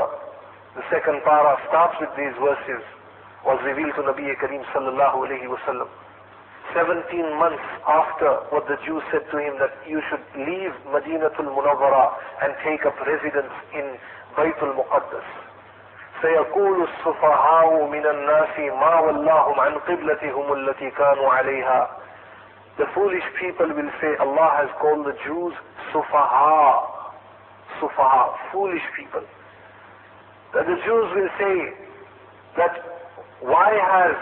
the 0.77 0.83
second 0.89 1.21
para, 1.25 1.61
starts 1.69 1.97
with 2.01 2.11
these 2.17 2.33
verses, 2.41 2.81
was 3.45 3.61
revealed 3.69 3.93
to 4.01 4.03
Nabi 4.09 4.33
Kareem 4.41 4.65
sallallahu 4.73 5.29
alayhi 5.29 5.45
wasallam. 5.45 5.89
17 6.73 7.05
months 7.37 7.61
after 7.85 8.41
what 8.49 8.65
the 8.65 8.81
Jews 8.89 9.05
said 9.13 9.29
to 9.29 9.37
him 9.37 9.61
that 9.61 9.77
you 9.85 10.01
should 10.09 10.25
leave 10.33 10.73
Madinatul 10.89 11.53
Munawwara 11.53 12.17
and 12.41 12.57
take 12.65 12.89
up 12.89 12.97
residence 13.05 13.53
in 13.77 14.01
Baytul 14.37 14.75
Muqaddas. 14.77 15.25
سيقول 16.23 16.83
السفهاء 16.89 17.85
من 17.87 18.07
الناس 18.07 18.59
ما 18.59 19.01
ولاهم 19.01 19.61
عن 19.61 19.75
قبلتهم 19.79 20.53
التي 20.53 20.91
كانوا 20.91 21.33
عليها 21.33 21.89
The 22.79 22.87
foolish 22.95 23.23
people 23.41 23.69
will 23.69 23.91
say 24.01 24.17
Allah 24.19 24.51
has 24.59 24.71
called 24.81 25.07
the 25.07 25.13
Jews 25.25 25.55
sufaha 25.93 26.87
sufaha 27.81 28.35
foolish 28.53 28.83
people 28.97 29.23
that 30.55 30.67
the 30.67 30.77
Jews 30.87 31.07
will 31.15 31.31
say 31.39 31.57
that 32.57 32.73
why 33.43 33.71
has 33.75 34.15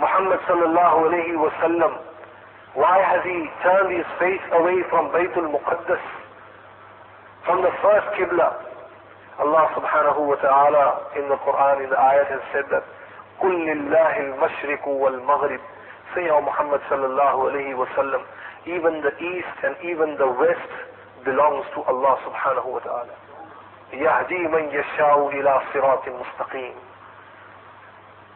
Muhammad 0.00 0.40
sallallahu 0.48 1.10
alayhi 1.10 1.36
wasallam, 1.36 1.92
why 2.74 3.02
has 3.04 3.20
he 3.26 3.38
turned 3.62 3.90
his 3.92 4.06
face 4.18 4.40
away 4.52 4.80
from 4.88 5.10
Baytul 5.12 5.50
Muqaddas, 5.52 6.00
from 7.44 7.60
the 7.62 7.70
first 7.82 8.06
Qibla? 8.16 8.69
Allah 9.40 9.64
subhanahu 9.74 10.20
wa 10.28 10.36
ta'ala 10.36 11.16
in 11.16 11.28
the 11.28 11.36
Quran, 11.40 11.84
in 11.84 11.90
the 11.90 11.96
ayat 11.96 12.28
has 12.28 12.44
said 12.52 12.64
that, 12.70 12.84
قُلْ 13.40 13.50
لِلَّهِ 13.56 14.14
الْمَشْرِقُ 14.36 14.84
وَالْمَغْرِبُ 14.86 15.60
Say, 16.14 16.28
O 16.28 16.40
Muhammad 16.42 16.80
sallallahu 16.90 17.48
alayhi 17.50 17.72
wasallam, 17.72 18.22
even 18.66 19.00
the 19.00 19.14
east 19.16 19.56
and 19.64 19.74
even 19.82 20.18
the 20.18 20.28
west 20.28 20.72
belongs 21.24 21.64
to 21.74 21.80
Allah 21.88 22.18
subhanahu 22.28 22.68
wa 22.68 22.80
ta'ala. 22.80 23.14
يهدي 23.90 24.46
من 24.54 24.70
يشاء 24.70 25.28
إلى 25.28 25.60
صراط 25.74 26.04
مستقيم 26.08 26.74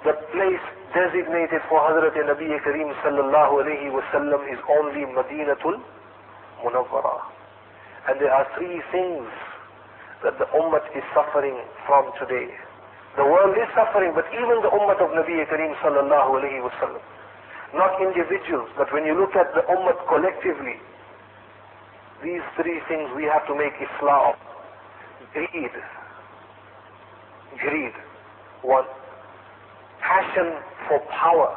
the 0.05 0.13
place 0.37 0.61
designated 0.93 1.65
for 1.69 1.81
Hazrat 1.81 2.13
Nabi 2.13 2.53
Kareem 2.61 2.93
sallallahu 3.01 3.65
alayhi 3.65 3.89
wasallam 3.89 4.45
is 4.53 4.61
only 4.69 5.09
Madinatul 5.09 5.81
Munawwara. 6.61 7.25
And 8.09 8.21
there 8.21 8.31
are 8.31 8.47
three 8.55 8.83
things 8.93 9.25
that 10.25 10.41
the 10.41 10.49
ummah 10.57 10.81
is 10.97 11.05
suffering 11.13 11.55
from 11.87 12.11
today. 12.19 12.49
The 13.17 13.23
world 13.23 13.55
is 13.55 13.69
suffering, 13.77 14.11
but 14.17 14.25
even 14.33 14.59
the 14.65 14.73
ummah 14.73 14.99
of 14.99 15.13
Nabi 15.13 15.39
Kareem 15.47 15.77
sallallahu 15.85 16.41
alayhi 16.41 16.65
wasallam. 16.65 17.05
Not 17.77 18.01
individuals, 18.01 18.71
but 18.77 18.91
when 18.93 19.05
you 19.05 19.15
look 19.15 19.37
at 19.37 19.53
the 19.55 19.63
ummah 19.69 19.95
collectively, 20.09 20.81
these 22.25 22.43
three 22.57 22.81
things 22.89 23.11
we 23.15 23.25
have 23.25 23.47
to 23.47 23.55
make 23.55 23.77
Islam. 23.77 24.35
Greed. 25.33 25.75
Greed. 27.61 27.93
One 28.63 28.85
passion 30.01 30.57
for 30.89 31.01
power. 31.13 31.53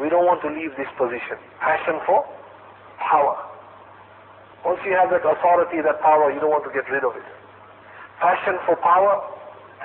We 0.00 0.08
don't 0.08 0.26
want 0.26 0.42
to 0.42 0.48
leave 0.48 0.76
this 0.76 0.90
position. 0.98 1.38
Passion 1.60 2.00
for 2.04 2.26
power. 2.98 3.45
Once 4.66 4.82
you 4.82 4.98
have 4.98 5.14
that 5.14 5.22
authority, 5.22 5.78
that 5.78 6.02
power, 6.02 6.34
you 6.34 6.42
don't 6.42 6.50
want 6.50 6.66
to 6.66 6.74
get 6.74 6.82
rid 6.90 7.06
of 7.06 7.14
it. 7.14 7.22
Passion 8.18 8.58
for 8.66 8.74
power 8.82 9.14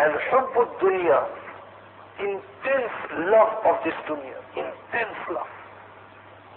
and 0.02 0.10
hubbud 0.34 0.74
dunya. 0.82 1.22
Intense 2.18 2.98
love 3.30 3.62
of 3.62 3.78
this 3.86 3.94
dunya. 4.10 4.42
Intense 4.58 5.22
love. 5.30 5.54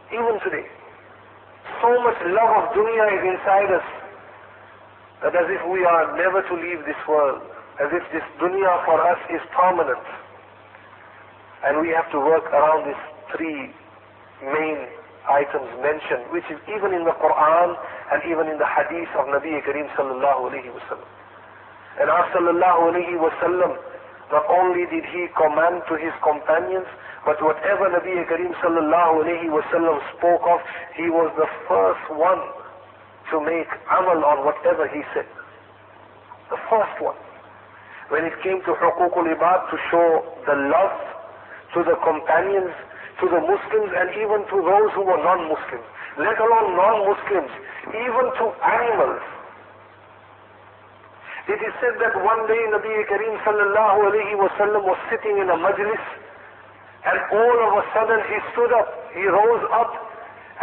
Even 0.09 0.41
today. 0.41 0.65
So 1.85 1.93
much 2.01 2.17
love 2.33 2.65
of 2.65 2.73
dunya 2.73 3.05
is 3.13 3.23
inside 3.37 3.69
us 3.77 3.89
that 5.21 5.37
as 5.37 5.49
if 5.53 5.61
we 5.69 5.85
are 5.85 6.17
never 6.17 6.41
to 6.49 6.55
leave 6.57 6.81
this 6.89 6.97
world. 7.05 7.45
As 7.77 7.93
if 7.93 8.09
this 8.09 8.25
dunya 8.41 8.73
for 8.89 9.05
us 9.05 9.21
is 9.29 9.45
permanent. 9.53 10.01
And 11.61 11.85
we 11.85 11.93
have 11.93 12.09
to 12.13 12.19
work 12.25 12.49
around 12.49 12.89
these 12.89 13.05
three 13.37 13.69
main 14.49 15.04
items 15.29 15.69
mentioned, 15.81 16.29
which 16.33 16.45
is 16.53 16.61
even 16.69 16.93
in 16.93 17.05
the 17.05 17.17
Quran 17.17 17.69
and 18.13 18.21
even 18.29 18.49
in 18.49 18.59
the 18.61 18.69
hadith 18.69 19.09
of 19.17 19.27
Nabi 19.33 19.57
Kareem 19.65 19.89
sallallahu 19.97 20.53
alayhi 20.53 20.69
wasallam. 20.69 21.09
And 22.01 22.11
our 22.11 22.27
sallallahu 22.35 22.93
alayhi 22.93 23.17
wasallam, 23.17 23.79
not 24.33 24.45
only 24.51 24.85
did 24.93 25.05
he 25.09 25.29
command 25.37 25.83
to 25.89 25.95
his 25.97 26.13
companions, 26.21 26.87
but 27.25 27.41
whatever 27.41 27.89
Nabi 27.89 28.21
Kareem 28.29 28.53
sallallahu 28.61 29.25
alayhi 29.25 29.49
wasallam 29.49 29.97
spoke 30.19 30.45
of, 30.45 30.61
he 30.97 31.09
was 31.09 31.33
the 31.41 31.49
first 31.69 32.05
one 32.13 32.41
to 33.33 33.41
make 33.41 33.69
amal 33.89 34.21
on 34.25 34.45
whatever 34.45 34.89
he 34.89 35.01
said. 35.17 35.27
The 36.51 36.61
first 36.69 37.01
one. 37.01 37.17
When 38.13 38.25
it 38.25 38.37
came 38.45 38.61
to 38.69 38.73
hukukul 38.77 39.25
ibad, 39.33 39.71
to 39.73 39.77
show 39.91 40.09
the 40.45 40.57
love 40.69 40.97
to 41.73 41.81
the 41.89 41.97
companions, 42.05 42.71
to 43.21 43.25
the 43.31 43.41
Muslims, 43.41 43.91
and 43.95 44.09
even 44.19 44.43
to 44.51 44.57
those 44.59 44.91
who 44.95 45.03
were 45.07 45.21
non-Muslims, 45.23 45.87
let 46.19 46.39
alone 46.39 46.75
non-Muslims, 46.75 47.53
even 47.91 48.27
to 48.39 48.45
animals. 48.63 49.23
It 51.47 51.61
is 51.61 51.75
said 51.77 52.01
that 52.01 52.17
one 52.25 52.49
day 52.49 52.57
Nabi 52.73 53.05
Kareem 53.05 53.37
sallallahu 53.45 54.09
alayhi 54.09 54.33
wasallam 54.41 54.83
was 54.89 54.97
sitting 55.13 55.37
in 55.37 55.51
a 55.53 55.59
majlis 55.61 56.01
and 57.05 57.21
all 57.37 57.57
of 57.69 57.73
a 57.77 57.85
sudden 57.93 58.17
he 58.33 58.39
stood 58.53 58.73
up, 58.73 58.89
he 59.13 59.29
rose 59.29 59.65
up 59.77 59.93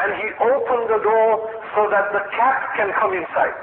and 0.02 0.10
he 0.18 0.28
opened 0.42 0.90
the 0.90 0.98
door 1.06 1.46
so 1.78 1.86
that 1.94 2.10
the 2.12 2.26
cat 2.34 2.74
can 2.76 2.90
come 2.98 3.14
inside. 3.14 3.54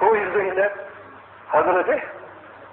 Who 0.00 0.08
is 0.16 0.32
doing 0.32 0.56
that? 0.56 0.72
Hazrat 1.52 1.92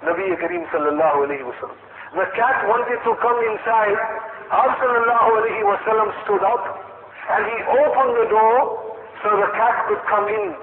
Nabi 0.00 0.24
Kareem 0.40 0.64
sallallahu 0.72 1.28
alayhi 1.28 1.44
wasallam. 1.44 1.76
The 2.10 2.26
cat 2.34 2.66
wanted 2.66 2.98
to 3.06 3.12
come 3.22 3.38
inside. 3.46 3.94
Alayhi 4.50 5.62
stood 6.26 6.42
up 6.42 6.64
and 7.30 7.42
he 7.46 7.58
opened 7.70 8.14
the 8.18 8.26
door 8.26 8.54
so 9.22 9.28
the 9.38 9.50
cat 9.54 9.86
could 9.86 10.02
come 10.10 10.26
in 10.26 10.58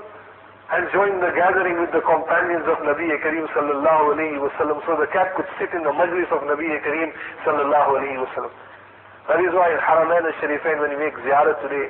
and 0.75 0.83
join 0.91 1.23
the 1.23 1.31
gathering 1.31 1.79
with 1.79 1.95
the 1.95 2.03
companions 2.03 2.67
of 2.67 2.83
Nabi 2.83 3.07
Kareem 3.23 3.47
sallallahu 3.55 4.19
alayhi 4.19 4.43
wasallam 4.43 4.83
so 4.83 4.99
the 4.99 5.07
cat 5.15 5.31
could 5.39 5.47
sit 5.55 5.71
in 5.71 5.87
the 5.87 5.95
majlis 5.95 6.27
of 6.35 6.43
Nabi 6.43 6.67
Kareem 6.83 7.15
sallallahu 7.47 7.95
alayhi 7.95 8.19
wasallam. 8.27 8.51
That 9.31 9.39
is 9.39 9.55
why 9.55 9.71
in 9.71 9.79
Haramain 9.79 10.27
al-Sharifain 10.27 10.83
when 10.83 10.91
you 10.91 10.99
make 10.99 11.15
ziyarat 11.23 11.63
today, 11.63 11.87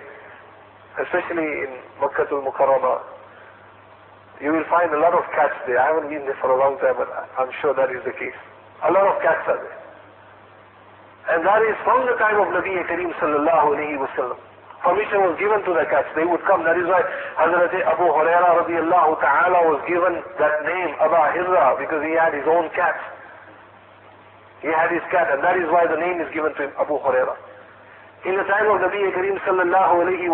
especially 1.02 1.66
in 1.66 1.82
Makkah 1.98 2.30
al-Mukarramah, 2.30 3.02
you 4.42 4.54
will 4.54 4.66
find 4.70 4.94
a 4.94 5.00
lot 5.02 5.18
of 5.18 5.26
cats 5.34 5.58
there. 5.66 5.82
I 5.82 5.98
haven't 5.98 6.14
been 6.14 6.30
there 6.30 6.38
for 6.38 6.54
a 6.54 6.60
long 6.62 6.78
time, 6.78 6.94
but 7.02 7.10
I'm 7.42 7.50
sure 7.62 7.74
that 7.74 7.90
is 7.90 8.06
the 8.06 8.14
case. 8.14 8.38
A 8.86 8.92
lot 8.94 9.10
of 9.10 9.18
cats 9.26 9.42
are 9.50 9.58
there. 9.58 9.78
And 11.34 11.44
that 11.44 11.60
is 11.66 11.76
from 11.84 12.06
the 12.06 12.16
time 12.22 12.38
of 12.40 12.48
Nabi 12.54 12.78
Kareem 12.88 13.12
sallallahu 13.18 13.76
alayhi. 13.76 14.00
Permission 14.86 15.20
was 15.26 15.36
given 15.42 15.60
to 15.66 15.72
the 15.74 15.84
cats. 15.90 16.08
They 16.16 16.24
would 16.24 16.40
come. 16.46 16.64
That 16.64 16.78
is 16.78 16.86
why 16.86 17.02
Hazrat 17.36 17.74
Abu 17.74 18.06
Huraira 18.08 18.64
radiallahu 18.64 19.20
ta'ala 19.20 19.60
was 19.68 19.82
given 19.90 20.22
that 20.40 20.56
name, 20.64 20.96
Aba 21.02 21.34
Hirra, 21.36 21.76
because 21.82 22.06
he 22.06 22.14
had 22.14 22.32
his 22.32 22.46
own 22.46 22.70
cat. 22.78 22.96
He 24.62 24.70
had 24.70 24.94
his 24.94 25.04
cat, 25.12 25.28
and 25.34 25.44
that 25.44 25.58
is 25.58 25.68
why 25.74 25.90
the 25.90 25.98
name 26.00 26.22
is 26.22 26.30
given 26.32 26.54
to 26.56 26.70
him, 26.70 26.74
Abu 26.80 26.96
Huraira. 27.02 27.36
In 28.24 28.38
the 28.38 28.46
time 28.48 28.70
of 28.70 28.80
Nabi 28.80 29.02
Kareem 29.12 29.36
sallallahu 29.44 30.08
alayhi 30.08 30.32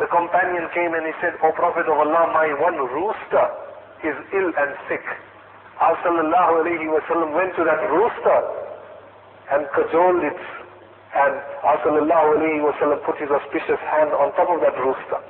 The 0.00 0.08
companion 0.08 0.66
came 0.74 0.96
and 0.96 1.06
he 1.06 1.12
said, 1.20 1.36
O 1.44 1.52
Prophet 1.52 1.86
of 1.86 1.94
Allah, 1.94 2.32
my 2.34 2.50
one 2.58 2.80
rooster 2.80 3.46
is 4.02 4.16
ill 4.32 4.50
and 4.56 4.74
sick. 4.88 5.04
Our 5.80 5.96
sallallahu 6.00 6.64
alayhi 6.64 6.88
went 6.88 7.52
to 7.56 7.64
that 7.64 7.82
rooster 7.92 8.38
and 9.52 9.68
cajoled 9.76 10.24
it 10.24 10.40
and 11.16 11.34
our 11.64 11.78
sallallahu 11.84 12.40
alayhi 12.40 13.04
put 13.04 13.16
his 13.16 13.30
auspicious 13.30 13.80
hand 13.92 14.12
on 14.12 14.32
top 14.36 14.48
of 14.52 14.60
that 14.60 14.76
rooster. 14.80 15.20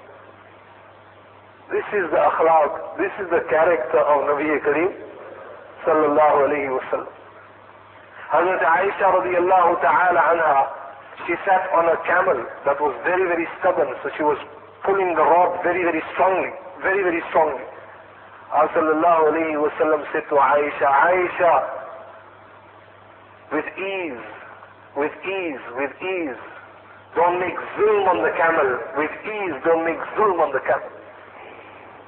This 1.70 1.86
is 1.94 2.06
the 2.14 2.18
akhlaq, 2.18 2.98
this 2.98 3.10
is 3.18 3.26
the 3.30 3.42
character 3.50 3.98
of 3.98 4.26
Nabi 4.30 4.54
Kareem 4.62 4.94
sallallahu 5.82 6.46
alayhi 6.46 6.74
wasallam. 6.74 7.10
Hazrat 8.30 8.62
Aisha 8.62 9.06
radiallahu 9.14 9.82
ta'ala 9.82 10.20
anha, 10.30 10.58
she 11.26 11.34
sat 11.46 11.66
on 11.74 11.86
a 11.90 11.98
camel 12.06 12.38
that 12.66 12.78
was 12.82 12.94
very, 13.02 13.26
very 13.26 13.46
stubborn, 13.58 13.90
so 14.02 14.10
she 14.16 14.22
was 14.22 14.38
pulling 14.84 15.14
the 15.14 15.22
rod 15.22 15.62
very, 15.62 15.82
very 15.82 16.02
strongly, 16.14 16.50
very, 16.82 17.02
very 17.02 17.22
strongly. 17.30 17.62
Our 18.52 18.68
sallallahu 18.70 19.22
alayhi 19.34 19.58
wa 19.58 19.70
sallam 19.78 20.06
said 20.12 20.22
to 20.30 20.36
Aisha, 20.38 20.86
Aisha, 20.86 21.54
with 23.52 23.66
ease, 23.74 24.24
with 24.96 25.12
ease, 25.26 25.64
with 25.74 25.90
ease, 25.98 26.40
don't 27.14 27.40
make 27.40 27.58
zulm 27.74 28.06
on 28.06 28.22
the 28.22 28.30
camel, 28.38 28.70
with 28.96 29.10
ease, 29.26 29.56
don't 29.64 29.84
make 29.84 29.98
zulm 30.14 30.38
on 30.38 30.52
the 30.52 30.62
camel. 30.62 30.90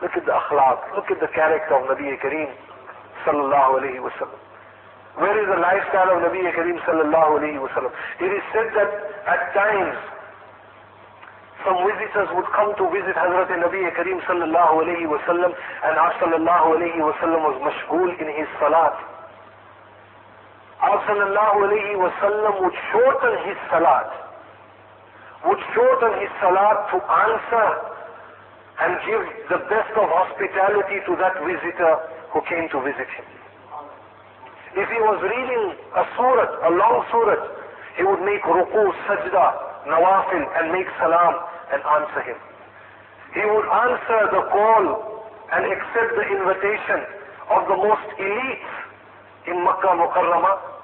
Look 0.00 0.14
at 0.14 0.24
the 0.26 0.32
akhlaq, 0.32 0.94
look 0.94 1.10
at 1.10 1.18
the 1.18 1.26
character 1.34 1.74
of 1.74 1.90
Nabi 1.90 2.14
Kareem 2.22 2.54
sallallahu 3.26 3.82
alayhi 3.82 3.98
wa 3.98 4.10
sallam. 4.22 4.38
Where 5.18 5.34
is 5.34 5.48
the 5.50 5.58
lifestyle 5.58 6.14
of 6.14 6.22
Nabi 6.22 6.38
Kareem 6.54 6.78
sallallahu 6.86 7.42
alayhi 7.42 7.58
wa 7.58 7.66
sallam? 7.74 7.90
It 8.22 8.30
is 8.30 8.42
said 8.54 8.70
that 8.78 8.90
at 9.26 9.42
times 9.58 9.98
some 11.66 11.78
visitors 11.82 12.28
would 12.38 12.46
come 12.54 12.70
to 12.78 12.84
visit 12.94 13.18
Hazrat 13.18 13.50
Nabi 13.50 13.82
Kareem 13.98 14.22
sallallahu 14.30 14.86
alayhi 14.86 15.10
wa 15.10 15.18
sallam 15.26 15.50
and 15.50 15.94
Our 15.98 16.12
sallallahu 16.22 16.78
alayhi 16.78 17.02
wa 17.02 17.12
sallam 17.18 17.42
was 17.42 17.58
mashgul 17.66 18.08
in 18.14 18.28
his 18.38 18.46
salat. 18.62 18.94
Our 20.80 20.98
sallallahu 21.02 21.58
alayhi 21.66 21.98
wa 21.98 22.10
sallam 22.22 22.62
would 22.62 22.76
shorten 22.94 23.34
his 23.50 23.58
salat, 23.74 24.06
would 25.50 25.62
shorten 25.74 26.12
his 26.22 26.30
salat 26.38 26.78
to 26.94 26.98
answer 27.02 27.68
and 28.78 28.90
give 29.02 29.22
the 29.50 29.58
best 29.66 29.90
of 29.98 30.06
hospitality 30.06 31.02
to 31.10 31.12
that 31.18 31.34
visitor 31.42 31.92
who 32.30 32.38
came 32.46 32.70
to 32.70 32.78
visit 32.86 33.10
him. 33.18 33.26
If 34.78 34.86
he 34.86 35.00
was 35.02 35.18
reading 35.26 35.74
a 35.98 36.04
surah, 36.14 36.68
a 36.68 36.70
long 36.70 37.02
surah, 37.10 37.42
he 37.98 38.06
would 38.06 38.22
make 38.22 38.46
ruku, 38.46 38.94
sajda, 39.10 39.67
nawafil 39.88 40.44
and 40.60 40.72
make 40.72 40.86
salam 41.00 41.34
and 41.72 41.80
answer 41.82 42.22
him. 42.22 42.38
He 43.34 43.44
would 43.44 43.68
answer 43.68 44.20
the 44.32 44.42
call 44.52 44.84
and 45.52 45.64
accept 45.64 46.12
the 46.16 46.26
invitation 46.28 47.00
of 47.50 47.68
the 47.68 47.76
most 47.76 48.08
elite 48.20 48.68
in 49.48 49.56
Makkah 49.64 49.96
Mukarramah 49.96 50.78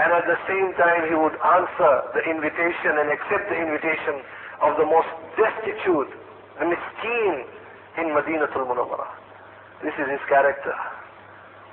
and 0.00 0.12
at 0.16 0.24
the 0.24 0.38
same 0.48 0.72
time 0.80 1.08
he 1.08 1.16
would 1.16 1.36
answer 1.36 1.92
the 2.16 2.22
invitation 2.24 2.96
and 2.96 3.12
accept 3.12 3.52
the 3.52 3.58
invitation 3.60 4.24
of 4.64 4.76
the 4.80 4.86
most 4.88 5.08
destitute, 5.36 6.08
the 6.56 6.64
miskeen 6.64 7.44
in 8.00 8.06
Madinatul 8.16 8.64
Munawwarah. 8.64 9.12
This 9.82 9.92
is 10.00 10.08
his 10.08 10.20
character. 10.28 10.72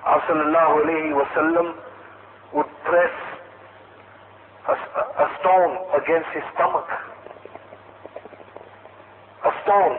Our 0.03 0.19
sallallahu 0.27 1.15
wasallam 1.15 1.75
would 2.55 2.71
press 2.83 3.15
a, 4.67 4.75
a 4.75 5.27
stone 5.39 5.73
against 5.95 6.27
his 6.35 6.43
stomach. 6.55 6.87
A 9.47 9.51
stone. 9.63 9.95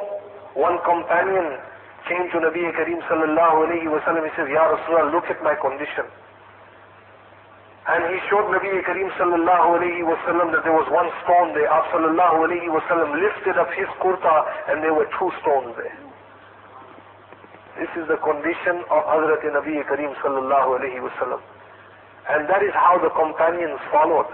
One 0.52 0.76
companion 0.84 1.56
came 2.08 2.28
to 2.32 2.38
Nabi 2.44 2.68
Kareem 2.76 3.00
sallallahu 3.08 3.68
alayhi 3.68 3.88
wa 3.88 4.00
sallam. 4.04 4.24
He 4.28 4.32
says, 4.36 4.48
Ya 4.52 4.64
Rasulullah, 4.68 5.12
look 5.12 5.24
at 5.32 5.40
my 5.42 5.56
condition. 5.56 6.04
And 7.88 8.04
he 8.12 8.20
showed 8.28 8.44
Nabi 8.52 8.68
Kareem 8.84 9.08
sallallahu 9.16 9.80
alayhi 9.80 10.04
wa 10.04 10.20
sallam 10.28 10.52
that 10.52 10.64
there 10.64 10.76
was 10.76 10.84
one 10.92 11.08
stone 11.24 11.56
there. 11.56 11.72
Af 11.72 11.88
sallallahu 11.88 12.44
alayhi 12.44 12.68
wa 12.68 12.84
sallam 12.92 13.16
lifted 13.16 13.56
up 13.56 13.72
his 13.72 13.88
kurta 14.04 14.44
and 14.68 14.84
there 14.84 14.92
were 14.92 15.08
two 15.16 15.32
stones 15.40 15.72
there. 15.80 15.96
This 17.80 17.88
is 17.96 18.04
the 18.10 18.18
condition 18.20 18.84
of 18.92 19.00
Hazrat 19.08 19.40
Nabi 19.48 19.80
Kareem 19.88 20.12
sallallahu 20.20 20.76
alayhi 20.76 21.00
wa 21.00 21.08
sallam. 21.16 21.40
And 22.28 22.44
that 22.50 22.60
is 22.60 22.74
how 22.76 23.00
the 23.00 23.08
companions 23.16 23.80
followed. 23.88 24.28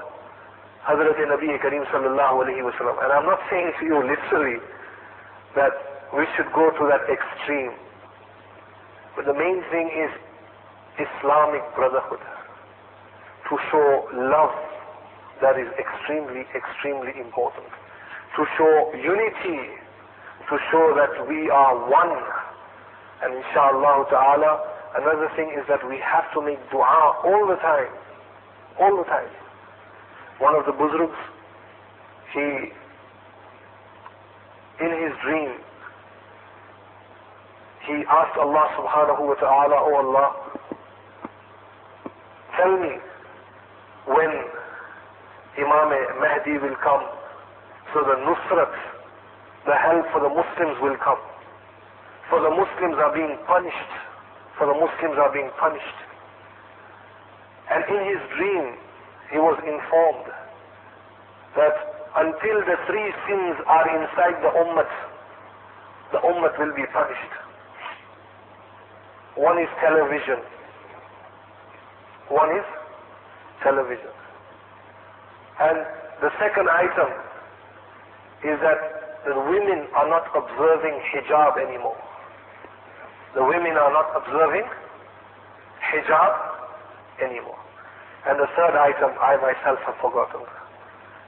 Hazrat 0.85 1.17
Nabi 1.17 1.49
Kareem 1.65 1.87
sallallahu 1.89 2.45
alayhi 2.45 2.61
wasallam. 2.61 3.03
And 3.03 3.11
I'm 3.11 3.25
not 3.25 3.41
saying 3.49 3.73
to 3.81 3.85
you 3.87 4.05
literally 4.05 4.61
that 5.57 5.73
we 6.13 6.27
should 6.37 6.53
go 6.53 6.69
to 6.77 6.85
that 6.93 7.09
extreme. 7.09 7.73
But 9.17 9.25
the 9.25 9.33
main 9.33 9.65
thing 9.73 9.89
is 9.89 10.13
Islamic 11.01 11.65
brotherhood. 11.75 12.21
To 13.49 13.57
show 13.73 14.09
love 14.13 14.53
that 15.41 15.57
is 15.57 15.73
extremely, 15.81 16.45
extremely 16.53 17.17
important. 17.17 17.73
To 18.37 18.45
show 18.59 18.93
unity. 18.93 19.73
To 20.53 20.55
show 20.69 20.93
that 21.01 21.17
we 21.27 21.49
are 21.49 21.81
one. 21.89 22.13
And 23.25 23.41
inshallah 23.41 24.05
ta'ala, 24.13 24.53
another 25.01 25.33
thing 25.35 25.49
is 25.57 25.65
that 25.69 25.81
we 25.89 25.97
have 26.05 26.29
to 26.35 26.45
make 26.45 26.61
dua 26.71 27.25
all 27.25 27.49
the 27.49 27.57
time. 27.57 27.89
All 28.79 28.99
the 28.99 29.09
time 29.09 29.33
one 30.45 30.55
of 30.57 30.67
the 30.67 30.73
Buzrugs, 30.73 31.17
he, 32.37 32.69
in 34.85 34.91
his 34.93 35.17
dream, 35.25 35.57
he 37.89 38.05
asked 38.05 38.37
Allah 38.37 38.69
subhanahu 38.77 39.25
wa 39.25 39.35
ta'ala, 39.41 39.77
Oh 39.81 39.95
Allah, 40.05 40.29
tell 42.61 42.77
me 42.77 42.93
when 44.05 44.33
Imam 45.57 45.89
Mahdi 46.21 46.61
will 46.61 46.77
come, 46.85 47.09
so 47.95 48.05
the 48.05 48.21
Nusrat, 48.29 48.75
the 49.65 49.77
help 49.81 50.05
for 50.13 50.21
the 50.21 50.29
Muslims 50.29 50.77
will 50.85 50.99
come. 51.01 51.25
For 52.29 52.41
the 52.45 52.51
Muslims 52.51 53.01
are 53.01 53.15
being 53.17 53.39
punished. 53.47 53.93
For 54.59 54.67
the 54.67 54.77
Muslims 54.77 55.17
are 55.17 55.33
being 55.33 55.49
punished. 55.59 55.99
And 57.73 57.81
in 57.89 58.01
his 58.13 58.21
dream, 58.37 58.84
he 59.31 59.39
was 59.39 59.59
informed 59.65 60.29
that 61.57 61.77
until 62.17 62.57
the 62.67 62.77
three 62.87 63.11
sins 63.27 63.57
are 63.67 63.87
inside 63.91 64.39
the 64.43 64.53
ummah, 64.55 64.91
the 66.13 66.19
ummah 66.19 66.53
will 66.59 66.75
be 66.75 66.87
punished. 66.93 67.35
One 69.37 69.59
is 69.59 69.69
television. 69.81 70.39
One 72.29 72.51
is 72.57 72.67
television. 73.63 74.15
And 75.61 75.79
the 76.23 76.31
second 76.39 76.69
item 76.71 77.11
is 78.45 78.61
that 78.63 79.25
the 79.27 79.35
women 79.35 79.89
are 79.95 80.09
not 80.09 80.29
observing 80.37 81.01
hijab 81.11 81.59
anymore. 81.59 81.97
The 83.35 83.43
women 83.43 83.75
are 83.75 83.91
not 83.91 84.15
observing 84.15 84.69
hijab 85.91 86.35
anymore. 87.23 87.64
And 88.27 88.41
the 88.41 88.49
third 88.57 88.73
item, 88.73 89.13
I 89.21 89.37
myself 89.37 89.79
have 89.85 90.01
forgotten. 90.01 90.41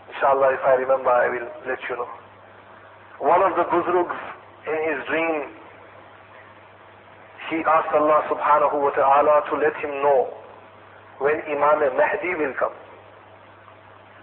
Inshallah, 0.09 0.55
if 0.57 0.65
I 0.65 0.81
remember, 0.81 1.11
I 1.11 1.29
will 1.29 1.49
let 1.69 1.81
you 1.89 1.97
know. 1.97 2.09
One 3.21 3.43
of 3.45 3.53
the 3.57 3.65
Buzrugs, 3.69 4.17
in 4.65 4.79
his 4.89 5.01
dream, 5.09 5.53
he 7.51 7.63
asked 7.63 7.93
Allah 7.95 8.25
subhanahu 8.33 8.81
wa 8.81 8.91
ta'ala 8.91 9.45
to 9.51 9.55
let 9.61 9.77
him 9.79 9.93
know 10.03 10.33
when 11.19 11.39
Imam 11.47 11.85
Mahdi 11.97 12.35
will 12.35 12.55
come. 12.59 12.75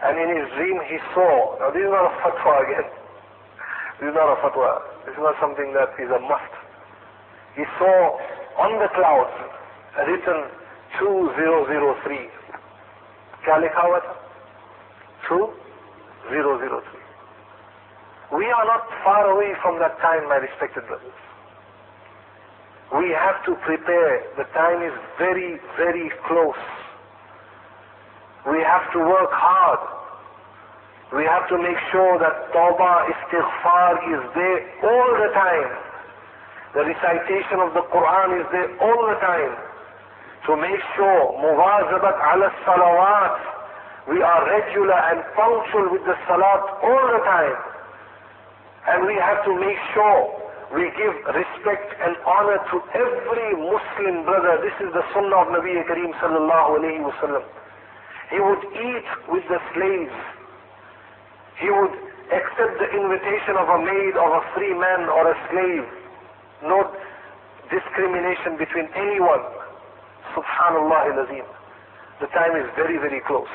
And 0.04 0.20
in 0.20 0.30
his 0.36 0.50
dream 0.58 0.82
he 0.90 0.98
saw, 1.16 1.56
now 1.62 1.72
this 1.72 1.80
is 1.80 1.92
not 1.94 2.12
a 2.12 2.14
fatwa 2.20 2.54
again. 2.68 2.90
This 4.02 4.10
is 4.10 4.16
not 4.18 4.34
a 4.34 4.38
fatwa. 4.44 4.82
This 5.06 5.14
is 5.16 5.24
not 5.24 5.40
something 5.40 5.72
that 5.78 5.96
is 5.96 6.12
a 6.12 6.20
must. 6.20 6.54
He 7.56 7.64
saw 7.80 8.20
on 8.60 8.82
the 8.82 8.90
clouds 8.92 9.38
written 10.04 10.50
2003. 11.00 12.43
क्या 13.45 13.57
लिखा 13.65 13.83
हुआ 13.83 13.99
था 14.07 14.15
two 15.29 15.37
zero 16.31 16.57
zero 16.63 16.81
three 16.89 16.99
We 18.31 18.47
are 18.55 18.65
not 18.69 18.91
far 19.03 19.21
away 19.27 19.55
from 19.63 19.79
that 19.83 19.95
time, 20.01 20.29
my 20.31 20.37
respected 20.37 20.87
brothers. 20.87 21.21
We 22.97 23.09
have 23.21 23.39
to 23.47 23.55
prepare. 23.67 24.19
The 24.37 24.45
time 24.57 24.83
is 24.89 24.93
very, 25.21 25.59
very 25.79 26.11
close. 26.27 26.61
We 28.51 28.61
have 28.73 28.85
to 28.93 28.99
work 28.99 29.33
hard. 29.33 29.81
We 31.17 31.25
have 31.25 31.49
to 31.49 31.57
make 31.57 31.81
sure 31.91 32.19
that 32.19 32.53
tawbah, 32.53 33.09
istighfar 33.15 33.93
is 34.13 34.23
there 34.37 34.61
all 34.91 35.11
the 35.25 35.31
time. 35.33 35.73
The 36.75 36.85
recitation 36.85 37.65
of 37.65 37.73
the 37.73 37.85
Quran 37.97 38.41
is 38.41 38.47
there 38.53 38.69
all 38.85 39.09
the 39.09 39.19
time 39.25 39.57
to 40.48 40.56
make 40.58 40.82
sure 40.96 41.22
muwazabat 41.40 42.16
ala 42.34 42.48
salawat 42.66 43.36
we 44.10 44.22
are 44.22 44.42
regular 44.52 45.00
and 45.12 45.24
punctual 45.36 45.92
with 45.92 46.04
the 46.04 46.16
salat 46.28 46.64
all 46.84 47.06
the 47.16 47.24
time 47.24 47.74
And 48.88 49.08
we 49.08 49.16
have 49.16 49.44
to 49.48 49.54
make 49.56 49.80
sure 49.96 50.20
we 50.76 50.92
give 51.00 51.16
respect 51.32 51.88
and 52.04 52.18
honor 52.28 52.60
to 52.72 52.78
every 52.92 53.50
Muslim 53.56 54.26
brother. 54.28 54.60
This 54.60 54.76
is 54.84 54.92
the 54.92 55.04
sunnah 55.16 55.40
of 55.40 55.48
Nabi 55.56 55.72
Kareem 55.88 56.12
sallallahu 56.20 56.84
alayhi 56.84 57.00
wasallam. 57.00 57.46
He 58.28 58.40
would 58.44 58.64
eat 58.76 59.08
with 59.32 59.46
the 59.48 59.60
slaves. 59.72 60.18
He 61.64 61.70
would 61.72 61.96
accept 62.34 62.76
the 62.82 62.90
invitation 62.92 63.56
of 63.56 63.70
a 63.72 63.80
maid, 63.80 64.20
of 64.20 64.32
a 64.36 64.44
free 64.52 64.74
man 64.74 65.08
or 65.08 65.32
a 65.32 65.38
slave. 65.48 65.88
No 66.68 66.92
discrimination 67.72 68.58
between 68.58 68.90
anyone. 69.00 69.48
Subhanallah 70.32 71.12
al-Azim. 71.12 71.46
The 72.22 72.28
time 72.32 72.56
is 72.56 72.68
very, 72.76 72.98
very 72.98 73.22
close. 73.28 73.52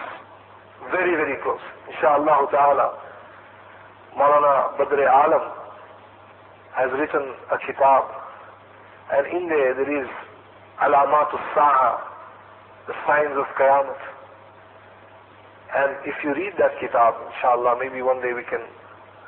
Very, 0.92 1.16
very 1.16 1.40
close. 1.42 1.60
Inshallah 1.88 2.48
ta'ala. 2.52 2.86
Maulana 4.16 4.76
Badr 4.76 5.00
Alam 5.08 5.44
has 6.76 6.90
written 6.92 7.34
a 7.50 7.58
kitab. 7.64 8.04
And 9.12 9.26
in 9.32 9.48
there 9.48 9.74
there 9.74 10.02
is 10.02 10.08
Alamat 10.84 11.32
al-Sa'a, 11.32 11.92
the 12.86 12.94
signs 13.06 13.34
of 13.36 13.46
Qiyamah. 13.58 13.98
And 15.74 15.96
if 16.06 16.14
you 16.24 16.32
read 16.34 16.54
that 16.58 16.78
kitab, 16.80 17.14
inshallah, 17.34 17.76
maybe 17.80 18.00
one 18.00 18.20
day 18.22 18.32
we 18.32 18.44
can 18.44 18.62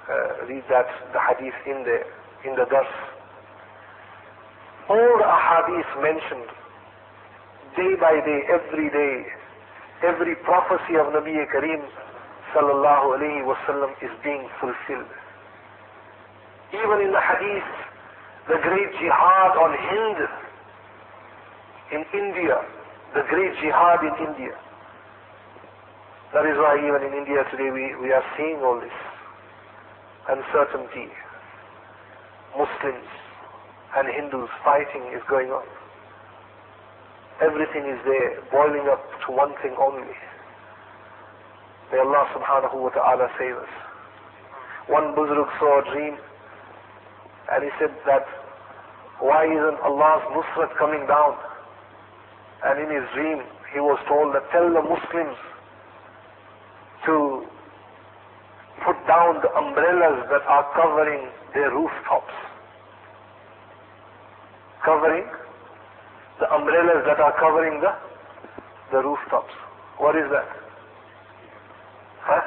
uh, 0.08 0.46
read 0.48 0.64
that, 0.70 0.86
the 1.12 1.20
hadith 1.20 1.58
in 1.66 1.84
the, 1.84 2.00
in 2.48 2.56
the 2.56 2.64
dars. 2.70 2.86
All 4.88 5.18
the 5.18 5.28
ahadith 5.28 6.02
mentioned, 6.02 6.48
day 7.76 7.94
by 8.00 8.18
day, 8.24 8.40
every 8.50 8.90
day, 8.90 9.26
every 10.02 10.34
prophecy 10.42 10.96
of 10.96 11.12
Nabi 11.12 11.36
Kareem 11.52 11.82
sallallahu 12.54 13.18
alayhi 13.18 13.46
wasallam 13.46 13.90
is 14.02 14.10
being 14.24 14.48
fulfilled. 14.60 15.10
Even 16.72 17.00
in 17.06 17.12
the 17.12 17.20
hadith, 17.20 17.70
the 18.48 18.58
great 18.62 18.90
jihad 18.98 19.52
on 19.58 19.70
Hind 19.74 20.18
in 21.92 22.02
India, 22.14 22.58
the 23.14 23.22
great 23.28 23.54
jihad 23.62 24.02
in 24.02 24.14
India. 24.26 24.54
That 26.32 26.46
is 26.46 26.56
why 26.58 26.78
even 26.78 27.02
in 27.06 27.12
India 27.18 27.42
today 27.50 27.70
we, 27.70 27.94
we 28.00 28.12
are 28.12 28.22
seeing 28.38 28.58
all 28.62 28.78
this 28.78 28.94
uncertainty. 30.28 31.10
Muslims 32.56 33.10
and 33.96 34.06
Hindus 34.08 34.50
fighting 34.64 35.02
is 35.14 35.22
going 35.28 35.50
on. 35.50 35.66
Everything 37.40 37.88
is 37.88 37.98
there, 38.04 38.42
boiling 38.52 38.86
up 38.88 39.00
to 39.26 39.32
one 39.32 39.54
thing 39.62 39.74
only. 39.80 40.12
May 41.90 41.98
Allah 41.98 42.28
subhanahu 42.36 42.76
wa 42.76 42.90
ta'ala 42.90 43.28
save 43.38 43.56
us. 43.56 43.72
One 44.86 45.14
Buzruk 45.14 45.48
saw 45.58 45.80
a 45.80 45.84
dream 45.92 46.16
and 47.52 47.64
he 47.64 47.70
said 47.78 47.90
that 48.06 48.26
why 49.18 49.44
isn't 49.44 49.80
Allah's 49.82 50.22
Nusrat 50.32 50.76
coming 50.78 51.06
down? 51.06 51.36
And 52.64 52.80
in 52.80 52.88
his 52.94 53.08
dream 53.14 53.42
he 53.72 53.80
was 53.80 53.98
told 54.06 54.34
that 54.34 54.44
tell 54.52 54.68
the 54.68 54.82
Muslims 54.82 55.36
to 57.06 57.46
put 58.84 58.96
down 59.06 59.40
the 59.42 59.50
umbrellas 59.56 60.26
that 60.30 60.42
are 60.46 60.66
covering 60.74 61.28
their 61.54 61.70
rooftops. 61.70 62.34
Covering 64.84 65.26
the 66.40 66.48
umbrellas 66.48 67.04
that 67.04 67.20
are 67.20 67.36
covering 67.38 67.80
the 67.80 67.92
the 68.90 68.98
rooftops. 69.04 69.52
What 69.98 70.16
is 70.16 70.26
that? 70.32 70.48
Huh? 72.24 72.42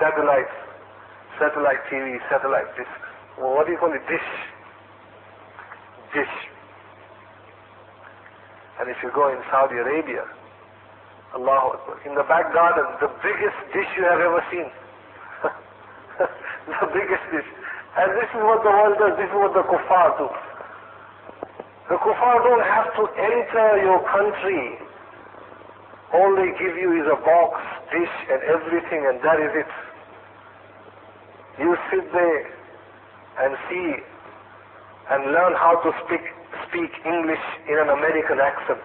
Satellite, 0.00 0.50
satellite 1.38 1.84
TV, 1.92 2.18
satellite 2.32 2.66
disc. 2.74 2.90
Well, 3.38 3.54
what 3.54 3.66
do 3.66 3.72
you 3.72 3.78
call 3.78 3.92
it? 3.92 4.02
Dish. 4.08 4.30
Dish. 6.16 6.36
And 8.80 8.90
if 8.90 8.96
you 9.02 9.10
go 9.14 9.30
in 9.30 9.38
Saudi 9.50 9.76
Arabia, 9.76 10.24
Allahu 11.34 11.76
Akbar. 11.76 12.00
In 12.08 12.14
the 12.16 12.24
back 12.24 12.50
garden, 12.54 12.88
the 13.04 13.12
biggest 13.22 13.58
dish 13.76 13.90
you 14.00 14.04
have 14.08 14.18
ever 14.18 14.42
seen. 14.50 14.66
the 16.72 16.88
biggest 16.90 17.24
dish. 17.30 17.48
And 17.98 18.16
this 18.16 18.30
is 18.32 18.42
what 18.42 18.64
the 18.64 18.72
world 18.72 18.96
does. 18.96 19.14
This 19.18 19.28
is 19.28 19.36
what 19.36 19.52
the 19.52 19.66
kuffar 19.66 20.18
do. 20.18 20.26
The 21.88 21.96
kuffar 21.96 22.36
don't 22.44 22.66
have 22.68 22.92
to 23.00 23.04
enter 23.16 23.80
your 23.80 24.04
country. 24.12 24.76
All 26.12 26.36
they 26.36 26.52
give 26.60 26.76
you 26.76 27.00
is 27.00 27.08
a 27.08 27.16
box, 27.24 27.64
dish, 27.92 28.14
and 28.28 28.40
everything, 28.44 29.08
and 29.08 29.16
that 29.24 29.40
is 29.40 29.52
it. 29.56 29.72
You 31.58 31.76
sit 31.90 32.12
there 32.12 32.40
and 33.40 33.56
see 33.68 33.88
and 35.10 35.32
learn 35.32 35.56
how 35.56 35.80
to 35.80 35.90
speak 36.04 36.20
speak 36.68 36.92
English 37.06 37.44
in 37.68 37.78
an 37.80 37.88
American 37.88 38.36
accent. 38.36 38.84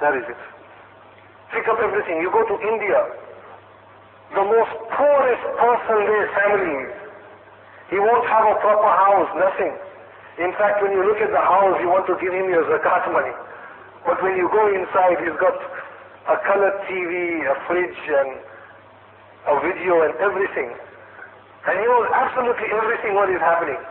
That 0.00 0.14
is 0.14 0.22
it. 0.30 0.42
Pick 1.50 1.66
up 1.66 1.78
everything. 1.82 2.22
You 2.22 2.30
go 2.30 2.46
to 2.46 2.56
India, 2.62 3.02
the 4.34 4.46
most 4.46 4.72
poorest 4.94 5.44
person 5.58 5.98
there, 6.06 6.30
family, 6.38 7.08
he 7.90 7.98
won't 7.98 8.26
have 8.28 8.44
a 8.44 8.56
proper 8.60 8.92
house, 8.92 9.30
nothing. 9.34 9.87
In 10.38 10.54
fact, 10.54 10.78
when 10.82 10.94
you 10.94 11.02
look 11.02 11.18
at 11.18 11.34
the 11.34 11.42
house, 11.42 11.74
you 11.82 11.90
want 11.90 12.06
to 12.06 12.14
give 12.22 12.30
him 12.30 12.46
your 12.46 12.62
zakat 12.70 13.10
money. 13.10 13.34
But 14.06 14.22
when 14.22 14.38
you 14.38 14.46
go 14.54 14.70
inside, 14.70 15.18
he's 15.18 15.34
got 15.42 15.58
a 16.30 16.38
colored 16.46 16.78
TV, 16.86 17.42
a 17.42 17.54
fridge, 17.66 18.00
and 18.06 18.38
a 19.50 19.54
video 19.66 20.06
and 20.06 20.14
everything. 20.22 20.70
And 21.66 21.74
he 21.74 21.84
knows 21.84 22.06
absolutely 22.14 22.70
everything 22.70 23.18
what 23.18 23.28
is 23.34 23.42
happening. 23.42 23.82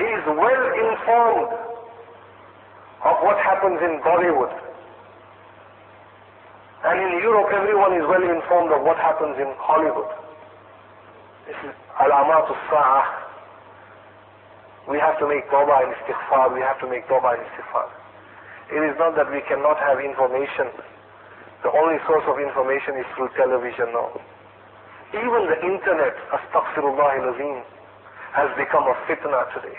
He 0.00 0.08
is 0.08 0.24
well 0.32 0.64
informed 0.80 1.52
of 3.04 3.14
what 3.20 3.36
happens 3.44 3.84
in 3.84 4.00
Bollywood. 4.00 4.54
And 6.84 6.98
in 6.98 7.20
Europe, 7.20 7.52
everyone 7.52 7.94
is 7.94 8.02
well 8.08 8.24
informed 8.24 8.72
of 8.72 8.82
what 8.82 8.96
happens 8.96 9.36
in 9.38 9.52
Hollywood. 9.60 10.08
This 11.46 11.56
is 11.68 11.74
alamat 12.00 12.48
sa'ah. 12.70 13.21
We 14.90 14.98
have 14.98 15.18
to 15.22 15.26
make 15.28 15.46
tawbah 15.46 15.86
and 15.86 15.94
istighfar. 15.94 16.54
We 16.54 16.60
have 16.60 16.80
to 16.80 16.88
make 16.90 17.06
tawbah 17.06 17.38
and 17.38 17.42
istighfar. 17.46 17.86
It 18.72 18.82
is 18.82 18.96
not 18.98 19.14
that 19.14 19.30
we 19.30 19.42
cannot 19.46 19.78
have 19.78 20.00
information. 20.00 20.72
The 21.62 21.70
only 21.70 22.02
source 22.08 22.26
of 22.26 22.40
information 22.42 22.98
is 22.98 23.06
through 23.14 23.30
television 23.38 23.94
now. 23.94 24.10
Even 25.14 25.46
the 25.46 25.60
internet, 25.62 26.16
astaghfirullah 26.34 27.10
al-azim, 27.22 27.62
has 28.32 28.48
become 28.56 28.88
a 28.88 28.96
fitna 29.06 29.46
today. 29.54 29.76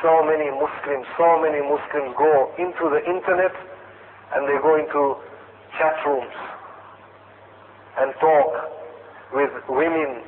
So 0.00 0.22
many 0.22 0.48
Muslims, 0.54 1.04
so 1.18 1.42
many 1.42 1.58
Muslims 1.58 2.14
go 2.16 2.54
into 2.56 2.86
the 2.88 3.02
internet 3.02 3.52
and 4.32 4.46
they 4.46 4.56
go 4.62 4.78
into 4.78 5.18
chat 5.76 5.98
rooms 6.06 6.38
and 7.98 8.14
talk 8.22 8.70
with 9.34 9.50
women 9.68 10.22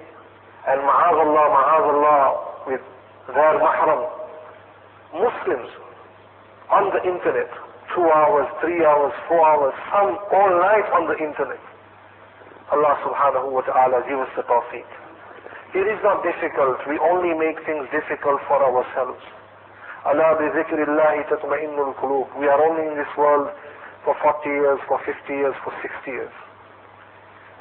and 0.67 0.79
ma'azallah, 0.83 1.47
ma'azallah, 1.55 2.67
with 2.67 2.83
their 3.29 3.55
mahram. 3.61 4.03
Muslims 5.13 5.71
on 6.71 6.89
the 6.95 7.03
internet, 7.03 7.51
two 7.95 8.07
hours, 8.07 8.47
three 8.63 8.85
hours, 8.87 9.13
four 9.27 9.43
hours, 9.43 9.75
some 9.91 10.15
all 10.31 10.51
night 10.63 10.87
on 10.95 11.11
the 11.11 11.19
internet. 11.19 11.59
Allah 12.71 12.95
subhanahu 13.03 13.51
wa 13.51 13.63
ta'ala 13.67 14.07
give 14.07 14.19
us 14.23 14.31
the 14.39 14.47
tawfiq. 14.47 14.87
It 15.75 15.87
is 15.87 15.99
not 16.03 16.23
difficult. 16.23 16.79
We 16.87 16.99
only 17.03 17.35
make 17.35 17.59
things 17.67 17.87
difficult 17.91 18.39
for 18.47 18.63
ourselves. 18.63 19.23
Allah 20.07 20.39
bi 20.39 20.47
zikrillahi 20.55 21.27
tatma'innul. 21.27 21.95
We 22.39 22.47
are 22.47 22.61
only 22.63 22.87
in 22.87 22.95
this 22.97 23.11
world 23.19 23.51
for 24.05 24.15
40 24.23 24.49
years, 24.49 24.79
for 24.87 24.99
50 25.05 25.13
years, 25.35 25.55
for 25.63 25.75
60 25.83 26.11
years. 26.11 26.33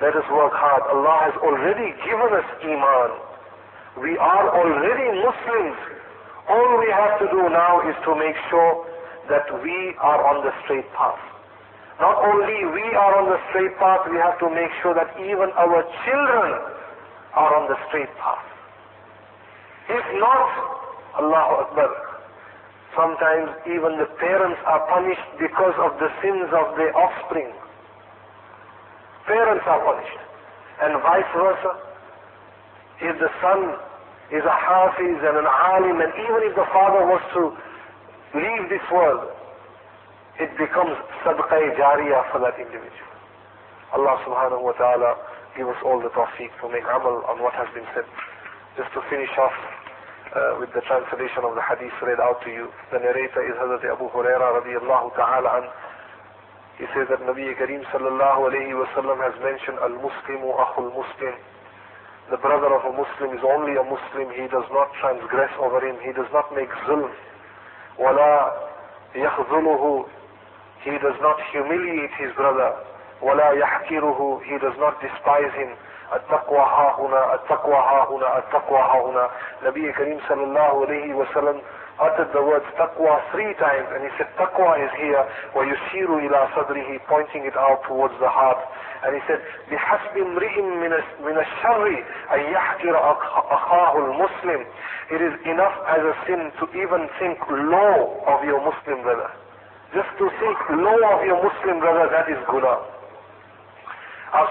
Let 0.01 0.15
us 0.15 0.23
work 0.31 0.53
hard. 0.55 0.83
Allah 0.93 1.17
has 1.27 1.35
already 1.43 1.91
given 2.07 2.31
us 2.31 2.47
Iman. 2.63 3.28
We 4.01 4.17
are 4.17 4.47
already 4.55 5.07
Muslims. 5.19 5.77
All 6.49 6.79
we 6.79 6.89
have 6.91 7.19
to 7.19 7.27
do 7.29 7.41
now 7.51 7.83
is 7.87 7.95
to 8.05 8.15
make 8.15 8.35
sure 8.49 8.85
that 9.29 9.45
we 9.61 9.93
are 9.99 10.21
on 10.25 10.43
the 10.43 10.51
straight 10.63 10.87
path. 10.95 11.19
Not 11.99 12.15
only 12.23 12.65
we 12.73 12.85
are 12.95 13.13
on 13.19 13.29
the 13.29 13.39
straight 13.51 13.75
path, 13.77 14.07
we 14.09 14.17
have 14.17 14.39
to 14.39 14.49
make 14.49 14.71
sure 14.81 14.95
that 14.95 15.11
even 15.19 15.51
our 15.59 15.83
children 16.07 16.49
are 17.35 17.51
on 17.59 17.67
the 17.67 17.77
straight 17.89 18.11
path. 18.17 18.45
If 19.89 20.05
not, 20.17 20.47
Allahu 21.19 21.53
Akbar, 21.67 22.09
Sometimes 22.97 23.53
even 23.69 24.01
the 24.01 24.09
parents 24.17 24.59
are 24.65 24.81
punished 24.89 25.29
because 25.37 25.77
of 25.77 25.93
the 26.01 26.09
sins 26.25 26.49
of 26.49 26.73
their 26.75 26.89
offspring. 26.97 27.53
Parents 29.29 29.63
are 29.69 29.81
punished. 29.85 30.19
And 30.81 30.97
vice 31.03 31.31
versa. 31.37 31.71
If 32.99 33.15
the 33.21 33.29
son 33.39 33.77
is 34.29 34.45
a 34.45 34.55
hafiz 34.55 35.17
and 35.25 35.35
an 35.41 35.49
alim, 35.49 35.97
and 36.01 36.13
even 36.13 36.41
if 36.45 36.53
the 36.53 36.67
father 36.69 37.05
was 37.05 37.21
to 37.33 37.49
leave 38.37 38.69
this 38.69 38.83
world, 38.93 39.29
it 40.39 40.53
becomes 40.55 40.93
sadaqah 41.25 41.75
jariyah 41.75 42.31
for 42.31 42.39
that 42.39 42.55
individual. 42.61 43.09
Allah 43.91 44.21
subhanahu 44.21 44.61
wa 44.61 44.73
ta'ala 44.77 45.17
give 45.57 45.67
us 45.67 45.81
all 45.83 45.99
the 45.99 46.13
tawfiq 46.13 46.53
to 46.61 46.69
make 46.69 46.85
amal 46.85 47.25
on 47.25 47.41
what 47.41 47.53
has 47.57 47.67
been 47.73 47.85
said. 47.97 48.05
Just 48.77 48.93
to 48.93 49.01
finish 49.09 49.33
off 49.41 49.57
uh, 50.29 50.61
with 50.61 50.69
the 50.77 50.81
translation 50.85 51.41
of 51.41 51.57
the 51.57 51.63
hadith 51.65 51.93
read 52.05 52.21
out 52.21 52.37
to 52.45 52.49
you. 52.53 52.69
The 52.93 53.01
narrator 53.01 53.41
is 53.41 53.57
Hazrat 53.57 53.81
Abu 53.89 54.13
Huraira 54.13 54.61
radiallahu 54.61 55.17
ta'ala. 55.17 55.73
He 56.77 56.85
says 56.95 57.09
that 57.09 57.19
Nabi 57.25 57.49
Kareem 57.57 57.83
sallallahu 57.89 58.53
alayhi 58.53 58.77
wa 58.77 58.85
sallam 58.93 59.17
has 59.25 59.35
mentioned 59.41 59.81
al-muslimu 59.81 60.47
akhul 60.53 60.93
muslim. 60.93 61.33
The 62.30 62.36
brother 62.38 62.72
of 62.72 62.84
a 62.88 62.92
Muslim 62.96 63.36
is 63.36 63.44
only 63.44 63.76
a 63.76 63.84
Muslim. 63.84 64.32
He 64.32 64.48
does 64.48 64.64
not 64.72 64.88
transgress 65.00 65.50
over 65.60 65.80
him. 65.84 65.96
He 66.00 66.12
does 66.12 66.30
not 66.32 66.54
make 66.54 66.70
zulm. 66.88 67.10
ولا 67.98 68.52
يخذله 69.14 70.04
He 70.84 70.90
does 70.98 71.18
not 71.20 71.36
humiliate 71.52 72.10
his 72.18 72.32
brother. 72.34 72.72
ولا 73.22 73.50
يحكره 73.52 74.40
He 74.44 74.58
does 74.58 74.76
not 74.78 75.00
despise 75.00 75.52
him. 75.54 75.76
التقوى 76.12 76.58
ها 76.58 76.96
هنا 76.98 77.34
التقوى 77.34 77.74
ها 77.74 78.06
هنا 78.10 78.38
التقوى 78.38 78.78
ها 78.78 79.00
هنا 79.06 79.28
Nabi 79.64 79.92
Kareem 79.92 80.20
sallallahu 80.28 80.84
alayhi 80.86 81.14
wa 81.14 81.26
sallam 81.34 81.60
uttered 82.00 82.30
the 82.34 82.42
word 82.42 82.62
taqwa 82.74 83.22
three 83.30 83.54
times 83.54 83.86
and 83.94 84.02
he 84.02 84.10
said 84.18 84.26
taqwa 84.36 84.74
is 84.82 84.90
here 84.98 85.22
ويشير 85.54 86.10
إلى 86.18 86.48
صدره 86.56 87.00
pointing 87.06 87.44
it 87.46 87.56
out 87.56 87.82
towards 87.86 88.14
the 88.18 88.28
heart 88.28 88.58
and 89.04 89.14
he 89.14 89.20
said 89.28 89.40
بحسب 89.70 90.16
امرئ 90.18 90.60
من 91.22 91.38
الشر 91.38 91.86
أن 92.34 92.40
يحقر 92.40 93.16
أخاه 93.50 93.98
المسلم 93.98 94.66
it 95.10 95.20
is 95.20 95.34
enough 95.46 95.76
as 95.86 96.02
a 96.02 96.14
sin 96.26 96.50
to 96.58 96.64
even 96.82 97.08
think 97.20 97.38
low 97.50 98.22
of 98.26 98.44
your 98.44 98.60
Muslim 98.60 99.02
brother 99.02 99.30
just 99.94 100.10
to 100.18 100.28
think 100.40 100.58
low 100.70 100.98
of 101.14 101.24
your 101.24 101.38
Muslim 101.42 101.78
brother 101.80 102.08
that 102.10 102.28
is 102.28 102.38
guna 102.50 102.78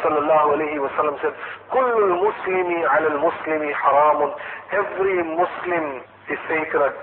صلى 0.04 0.20
الله 0.20 0.52
عليه 0.52 0.80
وسلم 0.80 1.18
said 1.22 1.34
كل 1.72 2.04
المسلم 2.04 2.86
على 2.88 3.08
المسلم 3.08 3.74
حرام 3.74 4.32
every 4.72 5.24
Muslim 5.24 6.02
is 6.30 6.40
sacred 6.48 6.94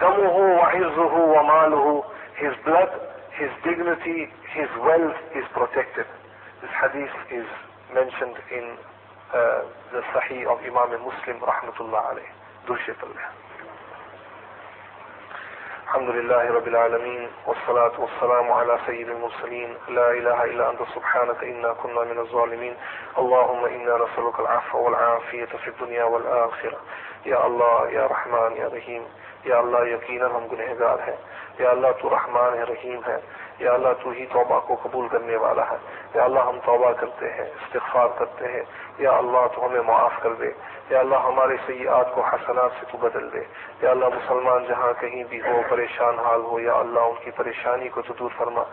دمه 0.00 0.36
وعزه 0.58 1.14
وماله 1.14 2.04
his 2.36 2.54
blood 2.64 2.90
his 3.38 3.50
dignity 3.64 4.28
his 4.54 4.68
wealth 4.86 5.18
is 5.34 5.44
protected 5.52 6.06
this 6.62 6.70
hadith 6.80 7.14
is 7.30 7.46
mentioned 7.94 8.36
in 8.50 8.76
uh, 9.34 9.62
the 9.92 10.02
Sahih 10.12 10.42
of 10.52 10.58
Imam 10.64 10.90
Muslim 11.02 11.36
rahmatullah 11.40 12.02
alayh 12.14 12.30
Dulshet 12.66 12.98
Allah 13.02 13.43
الحمد 15.85 16.09
لله 16.09 16.51
رب 16.51 16.67
العالمين، 16.67 17.27
والصلاة 17.47 17.91
والسلام 17.97 18.51
على 18.51 18.79
سيد 18.85 19.09
المرسلين. 19.09 19.73
لا 19.89 20.11
إله 20.11 20.43
إلا 20.43 20.69
أنت، 20.69 20.79
سبحانك 20.95 21.43
إنا 21.43 21.73
كنا 21.73 22.03
من 22.03 22.19
الظالمين. 22.19 22.73
اللهم 23.17 23.65
إنا 23.65 23.97
نسألك 23.97 24.39
العفو 24.39 24.77
والعافية 24.77 25.45
في 25.45 25.67
الدنيا 25.67 26.03
والآخرة. 26.03 26.77
یا 27.25 27.37
اللہ 27.37 27.91
یا 27.91 28.07
رحمان 28.07 28.57
یا 28.57 28.67
رحیم 28.73 29.03
یا 29.43 29.57
اللہ 29.57 29.77
یقینا 29.77 30.25
ہم 30.25 30.47
گنہگار 30.51 30.97
ہیں. 31.07 31.17
یا 31.59 31.69
اللہ 31.69 31.87
تو 32.01 32.09
رحمان 32.09 32.53
ہے 32.53 32.63
رحیم 32.63 32.99
ہے 33.07 33.17
یا 33.59 33.73
اللہ 33.73 33.87
تو 34.03 34.09
ہی 34.09 34.25
توبہ 34.25 34.59
کو 34.59 34.75
قبول 34.83 35.07
کرنے 35.07 35.35
والا 35.35 35.69
ہے۔ 35.71 35.75
یا 36.15 36.23
اللہ 36.23 36.39
ہم 36.39 36.59
توبہ 36.65 36.91
کرتے 36.91 37.33
ہیں، 37.33 37.41
استغفار 37.41 38.07
کرتے 38.17 38.47
ہیں۔ 38.47 38.63
یا 38.97 39.11
اللہ 39.11 39.47
تو 39.55 39.65
ہمیں 39.65 39.81
معاف 39.81 40.11
کر 40.19 40.33
دے۔ 40.33 40.51
یا 40.89 40.99
اللہ 40.99 41.15
ہمارے 41.15 41.57
سیاحت 41.65 42.15
کو 42.15 42.21
حسنات 42.21 42.71
سے 42.79 42.85
تو 42.91 42.97
بدل 42.97 43.33
دے۔ 43.33 43.43
یا 43.81 43.91
اللہ 43.91 44.05
مسلمان 44.05 44.65
جہاں 44.65 44.93
کہیں 45.01 45.23
بھی 45.23 45.41
ہو، 45.41 45.61
پریشان 45.69 46.19
حال 46.19 46.41
ہو، 46.41 46.59
یا 46.59 46.73
اللہ 46.73 46.99
ان 46.99 47.23
کی 47.23 47.31
پریشانی 47.31 47.87
کو 47.87 48.01
تو 48.01 48.13
دور 48.19 48.29
فرما۔ 48.37 48.63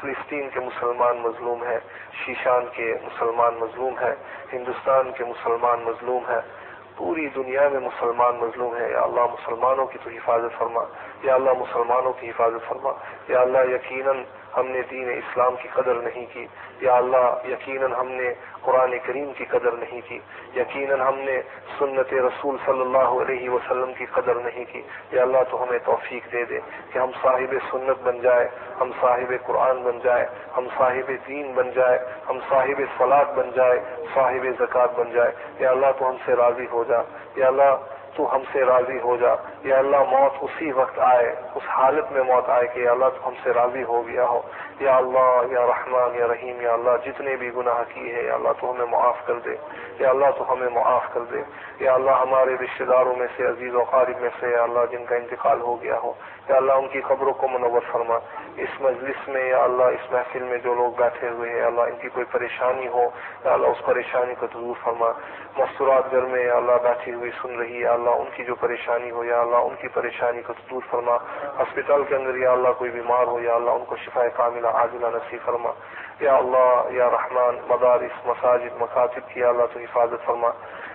فلسطین 0.00 0.48
کے 0.50 0.60
مسلمان 0.60 1.16
مظلوم 1.16 1.62
ہیں، 1.62 1.78
شیشان 2.26 2.66
کے 2.72 2.94
مسلمان 3.02 3.54
مظلوم 3.54 3.98
ہیں، 3.98 4.14
ہندوستان 4.52 5.12
کے 5.12 5.24
مسلمان 5.24 5.80
مظلوم 5.84 6.30
ہیں۔ 6.30 6.69
پوری 7.00 7.28
دنیا 7.28 7.68
میں 7.68 7.80
مسلمان 7.80 8.36
مظلوم 8.36 8.76
ہے 8.76 8.90
یا 8.90 9.00
اللہ 9.00 9.20
مسلمانوں 9.20 9.86
کی 9.86 9.98
تو 10.04 10.10
حفاظت 10.10 10.58
فرما۔ 10.58 10.80
یا 11.22 11.34
اللہ 11.34 11.50
مسلمانوں 11.58 12.12
کی 12.12 12.30
حفاظت 12.30 12.68
فرما۔ 12.68 12.90
یا 13.28 13.40
اللہ 13.40 13.58
یقیناً 13.58 14.24
ہم 14.56 14.66
نے 14.66 14.80
دین 14.90 15.08
اسلام 15.10 15.56
کی 15.62 15.68
قدر 15.74 15.94
نہیں 15.94 16.26
کی۔ 16.32 16.46
یا 16.80 16.94
اللہ، 16.94 17.48
یقیناً 17.48 17.92
ہم 17.92 18.08
نے 18.08 18.34
قرآن 18.60 18.94
کریم 19.06 19.32
کی 19.36 19.44
قدر 19.44 19.72
نہیں 19.72 20.00
کی۔ 20.08 20.18
یقیناً 20.56 21.00
ہم 21.00 21.18
نے 21.18 21.42
سنت 21.78 22.14
رسول 22.14 22.56
صلی 22.66 22.80
اللہ 22.80 22.98
علیہ 22.98 23.50
وسلم 23.50 23.92
کی 23.98 24.06
قدر 24.06 24.34
نہیں 24.34 24.64
کی۔ 24.72 24.82
یا 25.12 25.22
اللہ، 25.22 25.38
تو 25.50 25.62
ہمیں 25.62 25.78
توفیق 25.84 26.32
دے 26.32 26.44
دے 26.44 26.60
کہ 26.92 26.98
ہم 26.98 27.10
صاحب 27.22 27.54
سنت 27.70 28.02
بن 28.02 28.20
جائے، 28.20 28.48
ہم 28.80 28.90
صاحب 29.00 29.32
قرآن 29.46 29.82
بن 29.82 29.98
جائے، 30.02 30.26
ہم 30.56 30.66
صاحب 30.78 31.12
دین 31.28 31.52
بن 31.54 31.70
جائے، 31.70 31.98
ہم 32.28 32.38
صاحب 32.48 32.82
سلاد 32.98 33.24
بن 33.24 33.50
جائے، 33.54 33.80
صاحب 34.14 34.46
زکوٰۃ 34.58 34.94
بن 34.96 35.10
جائے۔ 35.12 35.30
یا 35.58 35.70
اللہ، 35.70 35.86
تو 35.98 36.08
ہم 36.08 36.16
سے 36.26 36.32
راضی 36.32 36.66
ہو 36.72 36.84
جا۔ 36.84 36.98
یا 37.36 37.46
اللہ 37.46 37.76
تو 38.16 38.34
ہم 38.34 38.42
سے 38.52 38.64
راضی 38.64 38.98
ہو 39.04 39.16
جا۔ 39.16 39.34
یا 39.64 39.78
اللہ، 39.78 39.96
موت 39.96 40.32
اسی 40.40 40.72
وقت 40.72 40.98
آئے، 40.98 41.34
اس 41.54 41.62
حالت 41.68 42.12
میں 42.12 42.22
موت 42.22 42.50
آئے 42.50 42.66
کہ 42.66 42.80
یا 42.80 42.90
اللہ 42.90 43.04
تو 43.04 43.28
ہم 43.28 43.34
سے 43.42 43.50
راضی 43.50 43.82
ہو 43.82 44.08
گیا 44.08 44.26
ہو۔ 44.26 44.40
یا 44.80 44.96
اللہ 44.96 45.52
یا 45.52 45.66
رحمان 45.66 46.14
یا 46.14 46.26
رحیم 46.28 46.60
یا 46.60 46.72
اللہ 46.72 46.96
جتنے 47.04 47.36
بھی 47.36 47.50
گناہ 47.56 47.82
کی 47.88 48.12
ہے 48.14 48.22
یا 48.22 48.34
اللہ 48.34 48.52
تو 48.60 48.70
ہمیں 48.70 48.86
معاف 48.90 49.24
کر 49.26 49.38
دے 49.44 49.56
یا 49.98 50.10
اللہ 50.10 50.30
تو 50.38 50.50
ہمیں 50.52 50.68
معاف 50.72 51.12
کر 51.14 51.24
دے 51.30 51.42
یا 51.80 51.94
اللہ 51.94 52.20
ہمارے 52.20 52.54
رشتہ 52.62 52.84
داروں 52.84 53.14
میں 53.16 53.26
سے 53.36 53.46
عزیز 53.46 53.74
و 53.74 53.84
قارب 53.90 54.20
میں 54.20 54.30
سے 54.40 54.50
یا 54.50 54.62
اللہ 54.62 54.86
جن 54.92 55.04
کا 55.04 55.16
انتقال 55.16 55.60
ہو 55.60 55.74
گیا 55.82 55.98
ہو 56.02 56.12
یا 56.48 56.56
اللہ 56.56 56.72
ان 56.72 56.88
کی 56.88 57.00
خبروں 57.00 57.32
کو 57.32 57.48
منور 57.48 57.82
فرما 57.90 58.18
اس 58.58 58.80
مجلس 58.80 59.28
میں 59.28 59.44
یا 59.44 59.62
اللہ 59.64 59.96
اس 59.96 60.10
محفل 60.12 60.42
میں 60.44 60.58
جو 60.64 60.74
لوگ 60.74 60.92
بیٹھے 60.98 61.28
ہوئے 61.28 61.50
ہیں 61.50 61.62
اللہ 61.62 61.90
ان 61.90 61.96
کی 62.00 62.08
کوئی 62.08 62.24
پریشانی 62.32 62.88
ہو 62.88 63.04
یا 63.44 63.52
اللہ 63.52 63.66
اس 63.68 63.84
پریشانی 63.84 64.34
کو 64.34 64.46
دور 64.54 64.74
فرما 64.82 65.10
مستورات 65.58 66.10
گھر 66.10 66.26
میں 66.26 66.42
یا 66.44 66.56
اللہ 66.56 66.80
بیٹھی 66.82 67.14
ہوئی 67.14 67.30
سن 67.42 67.54
رہی 67.58 67.80
یا 67.80 67.92
اللہ 67.92 68.18
ان 68.20 68.28
کی 68.36 68.44
جو 68.44 68.54
پریشانی 68.60 69.10
ہو 69.10 69.24
یا 69.24 69.40
اللہ 69.40 69.68
ان 69.68 69.74
کی 69.80 69.88
پریشانی 69.94 70.42
کو 70.42 70.52
دور 70.70 70.82
فرما 70.90 71.16
ہاسپٹل 71.58 72.04
کے 72.08 72.16
اندر 72.16 72.36
یا 72.38 72.52
اللہ 72.52 72.78
کوئی 72.78 72.90
بیمار 72.90 73.26
ہو 73.26 73.40
یا 73.40 73.54
اللہ 73.54 73.70
ان 73.70 73.84
کو 73.84 73.96
شفا 74.04 74.28
کامل 74.36 74.66
عاجلہ 74.70 75.06
نصیب 75.06 75.40
فرما۔ 75.44 75.70
یا 76.20 76.36
اللہ، 76.36 76.82
یا 76.90 77.10
رحمان، 77.10 77.58
مدارس، 77.68 78.26
مساجد، 78.26 78.80
مکاتب 78.80 79.28
کی 79.28 79.44
اللہ 79.44 79.62
تو 79.72 79.80
حفاظت 79.80 80.26
فرما۔ 80.26 80.48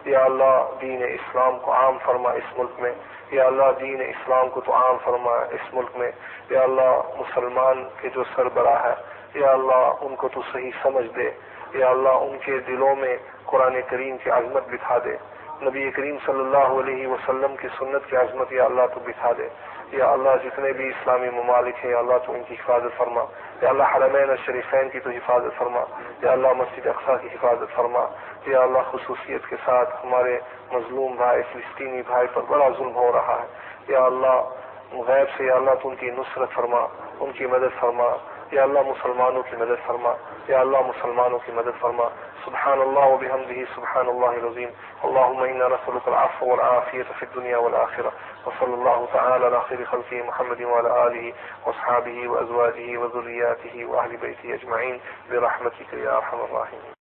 یا 0.05 0.23
اللہ، 0.23 0.69
دین 0.81 1.03
اسلام 1.03 1.59
کو 1.59 1.73
عام 1.73 1.97
فرما 2.05 2.31
اس 2.31 2.59
ملک 2.59 2.79
میں۔ 2.79 2.91
یا 3.31 3.45
اللہ، 3.45 3.63
دین 3.79 4.01
اسلام 4.01 4.49
کو 4.49 4.61
تو 4.61 4.73
عام 4.73 4.95
فرما 5.03 5.31
اس 5.31 5.73
ملک 5.73 5.95
میں۔ 5.95 6.11
یا 6.49 6.61
اللہ، 6.61 7.01
مسلمان 7.17 7.89
کے 8.01 8.09
جو 8.09 8.23
سربراہ 8.35 8.85
ہے۔ 8.85 8.93
یا 9.39 9.51
اللہ، 9.51 9.93
ان 10.01 10.15
کو 10.15 10.27
تو 10.27 10.41
صحیح 10.53 10.71
سمجھ 10.83 11.07
دے۔ 11.15 11.31
یا 11.73 11.89
اللہ، 11.89 12.09
ان 12.09 12.37
کے 12.45 12.57
دلوں 12.57 12.95
میں 12.95 13.17
قرآن 13.45 13.77
کریم 13.87 14.17
کی 14.17 14.29
عظمت 14.29 14.67
بٹھا 14.69 14.97
دے۔ 14.97 15.15
نبی 15.61 15.91
کریم 15.91 16.15
صلی 16.25 16.39
اللہ 16.39 16.57
علیہ 16.57 17.07
وسلم 17.07 17.55
کی 17.55 17.67
سنت 17.79 18.09
کی 18.09 18.15
عظمت 18.15 18.53
یا 18.53 18.65
اللہ 18.65 18.81
تو 18.93 18.99
بٹھا 19.03 19.31
دے۔ 19.37 19.47
یا 19.91 20.11
اللہ، 20.11 20.29
جتنے 20.43 20.71
بھی 20.71 20.87
اسلامی 20.87 21.29
ممالک 21.29 21.85
ہیں، 21.85 21.91
یا 21.91 21.99
اللہ 21.99 22.13
تو 22.25 22.33
ان 22.33 22.43
کی 22.47 22.53
حفاظت 22.53 22.97
فرما۔ 22.97 23.23
یا 23.65 23.71
اللہ 23.71 23.83
حرمین 23.83 24.29
الشریفین 24.29 24.61
شریفین 24.61 24.89
کی 24.89 24.99
تو 24.99 25.09
حفاظت 25.09 25.57
فرما، 25.57 25.83
یا 26.21 26.31
اللہ 26.31 26.47
مسجد 26.57 26.87
اقسا 26.87 27.17
کی 27.17 27.27
حفاظت 27.27 27.75
فرما، 27.75 28.05
یا 28.45 28.61
اللہ 28.61 28.77
خصوصیت 28.91 29.47
کے 29.49 29.55
ساتھ 29.65 30.05
ہمارے 30.05 30.39
مظلوم 30.71 31.15
بھائی، 31.15 31.41
فلسطینی 31.53 32.01
بھائی 32.07 32.27
پر 32.33 32.41
بڑا 32.41 32.69
ظلم 32.69 32.95
ہو 32.95 33.11
رہا 33.11 33.41
ہے۔ 33.41 33.47
یا 33.87 34.05
اللہ 34.05 34.49
غیب 34.91 35.37
سے، 35.37 35.43
یا 35.43 35.55
اللہ 35.55 35.71
تو 35.81 35.89
ان 35.89 35.95
کی 35.95 36.11
نصرت 36.11 36.51
فرما، 36.51 36.87
ان 37.19 37.31
کی 37.31 37.45
مدد 37.45 37.79
فرما۔ 37.79 38.17
یا 38.51 38.63
اللہ 38.63 38.79
مسلمانوں 38.79 39.41
کی 39.41 39.57
مدد 39.57 39.87
فرما۔ 39.87 40.13
یا 40.47 40.59
اللہ 40.59 40.77
مسلمانوں 40.77 41.39
کی 41.45 41.51
مدد 41.51 41.81
فرما۔ 41.81 42.09
سبحان 42.45 42.81
الله 42.81 43.05
وبحمده 43.05 43.65
سبحان 43.75 44.09
الله 44.09 44.37
العظيم. 44.37 44.71
اللهم 45.03 45.43
إنا 45.43 45.67
نسألك 45.67 46.07
العفو 46.07 46.51
والعافية 46.51 47.03
في 47.03 47.23
الدنيا 47.23 47.57
والآخرة. 47.57 48.11
وصلى 48.45 48.73
الله 48.73 49.07
تعالى 49.13 49.45
على 49.45 49.61
خير 49.61 49.85
خلقه 49.85 50.21
محمد 50.21 50.61
وعلى 50.61 51.07
آله 51.07 51.33
وأصحابه 51.65 52.27
وأزواجه 52.27 52.97
وذرياته 52.97 53.85
وأهل 53.85 54.17
بيته 54.17 54.53
أجمعين. 54.53 55.01
برحمتك 55.31 55.93
يا 55.93 56.17
أرحم 56.17 56.37
الراحمين. 56.37 56.94